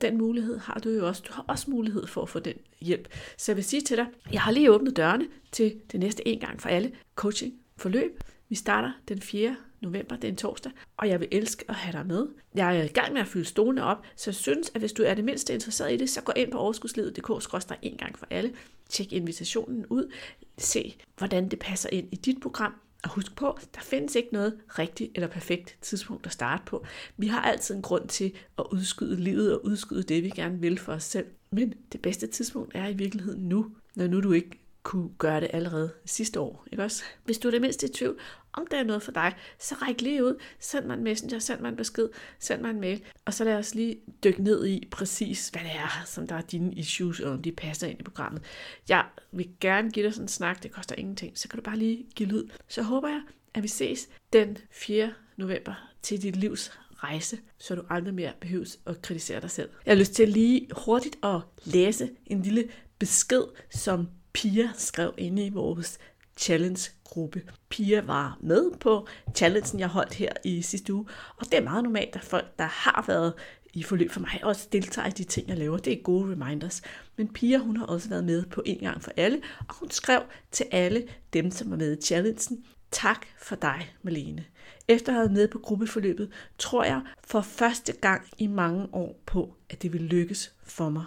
Den 0.00 0.18
mulighed 0.18 0.58
har 0.58 0.80
du 0.84 0.90
jo 0.90 1.06
også. 1.08 1.22
Du 1.28 1.32
har 1.32 1.44
også 1.48 1.70
mulighed 1.70 2.06
for 2.06 2.22
at 2.22 2.28
få 2.28 2.38
den 2.38 2.54
hjælp. 2.80 3.08
Så 3.36 3.52
jeg 3.52 3.56
vil 3.56 3.64
sige 3.64 3.82
til 3.82 3.96
dig, 3.96 4.06
jeg 4.32 4.42
har 4.42 4.52
lige 4.52 4.72
åbnet 4.72 4.96
dørene 4.96 5.28
til 5.52 5.80
det 5.92 6.00
næste 6.00 6.28
en 6.28 6.40
gang 6.40 6.60
for 6.60 6.68
alle 6.68 6.92
coaching 7.14 7.54
forløb. 7.76 8.20
Vi 8.48 8.54
starter 8.54 8.92
den 9.08 9.20
4 9.20 9.56
november, 9.82 10.16
det 10.16 10.24
er 10.24 10.28
en 10.28 10.36
torsdag, 10.36 10.72
og 10.96 11.08
jeg 11.08 11.20
vil 11.20 11.28
elske 11.30 11.64
at 11.68 11.74
have 11.74 11.92
dig 11.92 12.06
med. 12.06 12.28
Jeg 12.54 12.78
er 12.78 12.82
i 12.82 12.88
gang 12.88 13.12
med 13.12 13.20
at 13.20 13.26
fylde 13.26 13.44
stolene 13.44 13.84
op, 13.84 14.02
så 14.16 14.30
jeg 14.30 14.34
synes, 14.34 14.70
at 14.74 14.80
hvis 14.80 14.92
du 14.92 15.02
er 15.02 15.14
det 15.14 15.24
mindste 15.24 15.54
interesseret 15.54 15.92
i 15.92 15.96
det, 15.96 16.10
så 16.10 16.20
gå 16.20 16.32
ind 16.36 16.52
på 16.52 16.58
overskudslivet.dk 16.58 17.30
en 17.82 17.96
gang 17.96 18.18
for 18.18 18.26
alle. 18.30 18.52
Tjek 18.88 19.12
invitationen 19.12 19.86
ud. 19.86 20.12
Se, 20.58 20.96
hvordan 21.18 21.48
det 21.48 21.58
passer 21.58 21.88
ind 21.92 22.08
i 22.12 22.16
dit 22.16 22.40
program. 22.42 22.74
Og 23.04 23.10
husk 23.10 23.36
på, 23.36 23.58
der 23.74 23.80
findes 23.80 24.14
ikke 24.14 24.28
noget 24.32 24.58
rigtigt 24.68 25.10
eller 25.14 25.28
perfekt 25.28 25.76
tidspunkt 25.80 26.26
at 26.26 26.32
starte 26.32 26.62
på. 26.66 26.86
Vi 27.16 27.26
har 27.26 27.42
altid 27.42 27.74
en 27.74 27.82
grund 27.82 28.08
til 28.08 28.32
at 28.58 28.64
udskyde 28.72 29.16
livet 29.16 29.54
og 29.54 29.64
udskyde 29.64 30.02
det, 30.02 30.22
vi 30.22 30.30
gerne 30.30 30.60
vil 30.60 30.78
for 30.78 30.92
os 30.92 31.04
selv. 31.04 31.26
Men 31.50 31.74
det 31.92 32.02
bedste 32.02 32.26
tidspunkt 32.26 32.72
er 32.74 32.88
i 32.88 32.94
virkeligheden 32.94 33.48
nu, 33.48 33.70
når 33.94 34.06
nu 34.06 34.20
du 34.20 34.32
ikke 34.32 34.61
kunne 34.82 35.10
gøre 35.18 35.40
det 35.40 35.50
allerede 35.52 35.92
sidste 36.04 36.40
år, 36.40 36.66
ikke 36.72 36.84
også? 36.84 37.04
Hvis 37.24 37.38
du 37.38 37.48
er 37.48 37.52
det 37.52 37.60
mindste 37.60 37.86
i 37.86 37.92
tvivl, 37.92 38.18
om 38.52 38.66
der 38.70 38.76
er 38.76 38.84
noget 38.84 39.02
for 39.02 39.12
dig, 39.12 39.36
så 39.58 39.74
ræk 39.74 40.00
lige 40.00 40.24
ud, 40.24 40.40
send 40.58 40.86
mig 40.86 40.94
en 40.94 41.04
messenger, 41.04 41.38
send 41.38 41.60
mig 41.60 41.68
en 41.68 41.76
besked, 41.76 42.08
send 42.38 42.62
mig 42.62 42.70
en 42.70 42.80
mail, 42.80 43.02
og 43.24 43.34
så 43.34 43.44
lad 43.44 43.56
os 43.56 43.74
lige 43.74 44.00
dykke 44.24 44.42
ned 44.42 44.66
i 44.66 44.88
præcis, 44.90 45.48
hvad 45.48 45.62
det 45.62 45.70
er, 45.70 46.02
som 46.06 46.26
der 46.26 46.34
er 46.34 46.40
dine 46.40 46.74
issues, 46.74 47.20
og 47.20 47.32
om 47.32 47.42
de 47.42 47.52
passer 47.52 47.86
ind 47.86 48.00
i 48.00 48.02
programmet. 48.02 48.42
Jeg 48.88 49.06
vil 49.32 49.48
gerne 49.60 49.90
give 49.90 50.06
dig 50.06 50.14
sådan 50.14 50.24
en 50.24 50.28
snak, 50.28 50.62
det 50.62 50.72
koster 50.72 50.94
ingenting, 50.98 51.38
så 51.38 51.48
kan 51.48 51.58
du 51.58 51.62
bare 51.62 51.78
lige 51.78 52.06
give 52.14 52.28
lyd. 52.28 52.48
Så 52.68 52.82
håber 52.82 53.08
jeg, 53.08 53.22
at 53.54 53.62
vi 53.62 53.68
ses 53.68 54.08
den 54.32 54.58
4. 54.70 55.12
november 55.36 55.88
til 56.02 56.22
dit 56.22 56.36
livs 56.36 56.72
rejse, 56.96 57.38
så 57.58 57.74
du 57.74 57.82
aldrig 57.90 58.14
mere 58.14 58.32
behøves 58.40 58.78
at 58.86 59.02
kritisere 59.02 59.40
dig 59.40 59.50
selv. 59.50 59.70
Jeg 59.86 59.92
har 59.92 59.98
lyst 59.98 60.12
til 60.12 60.28
lige 60.28 60.68
hurtigt 60.84 61.16
at 61.22 61.40
læse 61.64 62.10
en 62.26 62.42
lille 62.42 62.68
besked, 62.98 63.42
som 63.70 64.08
Pia 64.32 64.70
skrev 64.76 65.14
inde 65.18 65.46
i 65.46 65.50
vores 65.50 65.98
challenge-gruppe. 66.36 67.42
Pia 67.68 68.00
var 68.00 68.38
med 68.40 68.70
på 68.80 69.06
challengen, 69.36 69.80
jeg 69.80 69.88
holdt 69.88 70.14
her 70.14 70.32
i 70.44 70.62
sidste 70.62 70.94
uge, 70.94 71.06
og 71.36 71.46
det 71.46 71.54
er 71.54 71.62
meget 71.62 71.84
normalt, 71.84 72.16
at 72.16 72.24
folk, 72.24 72.58
der 72.58 72.64
har 72.64 73.04
været 73.06 73.34
i 73.74 73.82
forløb 73.82 74.10
for 74.10 74.20
mig, 74.20 74.40
også 74.42 74.68
deltager 74.72 75.08
i 75.08 75.10
de 75.10 75.24
ting, 75.24 75.48
jeg 75.48 75.58
laver. 75.58 75.78
Det 75.78 75.92
er 75.92 76.02
gode 76.02 76.32
reminders. 76.32 76.82
Men 77.16 77.28
Pia, 77.28 77.58
hun 77.58 77.76
har 77.76 77.86
også 77.86 78.08
været 78.08 78.24
med 78.24 78.44
på 78.44 78.62
en 78.66 78.78
gang 78.78 79.02
for 79.02 79.12
alle, 79.16 79.42
og 79.68 79.74
hun 79.74 79.90
skrev 79.90 80.22
til 80.50 80.66
alle 80.70 81.08
dem, 81.32 81.50
som 81.50 81.70
var 81.70 81.76
med 81.76 81.98
i 81.98 82.02
challengen, 82.02 82.64
tak 82.90 83.26
for 83.38 83.56
dig, 83.56 83.94
Malene. 84.02 84.44
Efter 84.88 85.12
at 85.12 85.14
have 85.14 85.20
været 85.20 85.32
med 85.32 85.48
på 85.48 85.58
gruppeforløbet, 85.58 86.32
tror 86.58 86.84
jeg 86.84 87.02
for 87.24 87.40
første 87.40 87.92
gang 87.92 88.22
i 88.38 88.46
mange 88.46 88.88
år 88.92 89.22
på, 89.26 89.56
at 89.70 89.82
det 89.82 89.92
vil 89.92 90.00
lykkes 90.00 90.52
for 90.62 90.88
mig. 90.88 91.04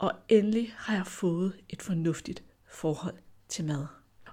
Og 0.00 0.12
endelig 0.28 0.74
har 0.76 0.94
jeg 0.94 1.06
fået 1.06 1.52
et 1.68 1.82
fornuftigt 1.82 2.42
forhold 2.68 3.14
til 3.48 3.64
mad. 3.64 3.86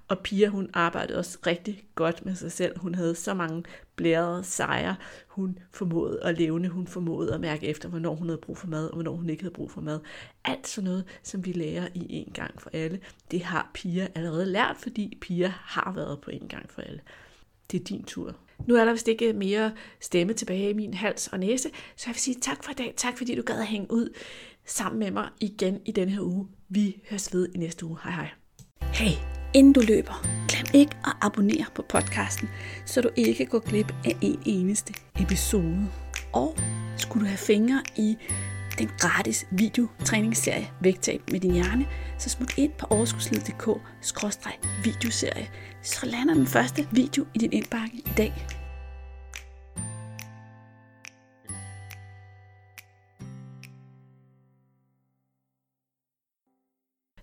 Og 0.08 0.20
Pia, 0.20 0.48
hun 0.48 0.70
arbejdede 0.74 1.18
også 1.18 1.38
rigtig 1.48 1.88
godt 1.96 2.26
med 2.26 2.36
sig 2.36 2.52
selv. 2.52 2.80
Hun 2.80 2.96
havde 2.96 3.16
så 3.16 3.34
mange 3.34 3.64
blærede 3.96 4.44
sejre. 4.44 4.96
Hun 5.28 5.60
formåede 5.72 6.24
at 6.24 6.38
levne, 6.38 6.68
hun 6.68 6.88
formåede 6.88 7.34
at 7.34 7.42
mærke 7.42 7.68
efter, 7.68 7.90
hvornår 7.90 8.16
hun 8.16 8.28
havde 8.28 8.42
brug 8.42 8.58
for 8.58 8.68
mad, 8.68 8.88
og 8.88 8.94
hvornår 8.94 9.16
hun 9.16 9.30
ikke 9.30 9.44
havde 9.44 9.54
brug 9.54 9.72
for 9.72 9.82
mad. 9.82 10.00
Alt 10.46 10.68
sådan 10.68 10.90
noget, 10.90 11.06
som 11.24 11.46
vi 11.46 11.52
lærer 11.52 11.88
i 11.94 12.06
en 12.10 12.32
gang 12.34 12.62
for 12.62 12.70
alle, 12.74 13.00
det 13.32 13.44
har 13.44 13.72
Pia 13.74 14.08
allerede 14.16 14.46
lært, 14.46 14.78
fordi 14.78 15.18
Pia 15.22 15.48
har 15.48 15.92
været 15.96 16.22
på 16.22 16.32
en 16.32 16.48
gang 16.48 16.72
for 16.72 16.82
alle. 16.82 17.02
Det 17.72 17.80
er 17.80 17.84
din 17.84 18.04
tur. 18.04 18.36
Nu 18.68 18.76
er 18.76 18.86
der 18.86 18.92
vist 18.92 19.08
ikke 19.08 19.34
mere 19.34 19.72
stemme 20.00 20.34
tilbage 20.34 20.70
i 20.70 20.74
min 20.74 20.94
hals 20.94 21.28
og 21.28 21.40
næse, 21.40 21.70
så 21.96 22.04
jeg 22.08 22.14
vil 22.14 22.22
sige 22.22 22.36
tak 22.42 22.64
for 22.64 22.72
i 22.72 22.74
dag. 22.74 22.94
Tak 22.98 23.18
fordi 23.18 23.36
du 23.36 23.42
gad 23.42 23.60
at 23.60 23.68
hænge 23.68 23.92
ud 23.92 24.10
sammen 24.66 25.00
med 25.00 25.12
mig 25.12 25.30
igen 25.42 25.80
i 25.86 25.92
denne 25.92 26.12
her 26.12 26.22
uge. 26.22 26.48
Vi 26.70 27.02
høres 27.10 27.34
ved 27.34 27.50
i 27.56 27.58
næste 27.58 27.86
uge. 27.86 27.98
Hej 28.04 28.12
hej. 28.12 28.30
Hey, 28.82 29.12
inden 29.54 29.74
du 29.74 29.82
løber, 29.88 30.26
glem 30.50 30.82
ikke 30.82 30.98
at 31.06 31.14
abonnere 31.22 31.66
på 31.76 31.82
podcasten, 31.90 32.50
så 32.86 33.02
du 33.02 33.10
ikke 33.16 33.46
går 33.46 33.60
glip 33.60 33.94
af 34.06 34.18
en 34.22 34.40
eneste 34.46 34.94
episode. 35.22 35.88
Og 36.34 36.56
skulle 36.98 37.26
du 37.26 37.28
have 37.28 37.38
fingre 37.38 37.84
i 37.98 38.18
den 38.78 38.90
gratis 39.00 39.48
videotræningsserie 39.52 40.70
Vægtab 40.82 41.22
med 41.32 41.40
din 41.40 41.52
hjerne, 41.52 41.86
så 42.18 42.30
smut 42.30 42.58
ind 42.58 42.72
på 42.72 42.88
overskudslid.dk 42.90 43.70
videoserie, 44.84 45.50
så 45.82 46.06
lander 46.06 46.34
den 46.34 46.48
første 46.48 46.88
video 46.92 47.26
i 47.34 47.38
din 47.38 47.54
indbakke 47.54 47.98
i 47.98 48.14
dag. 48.18 48.57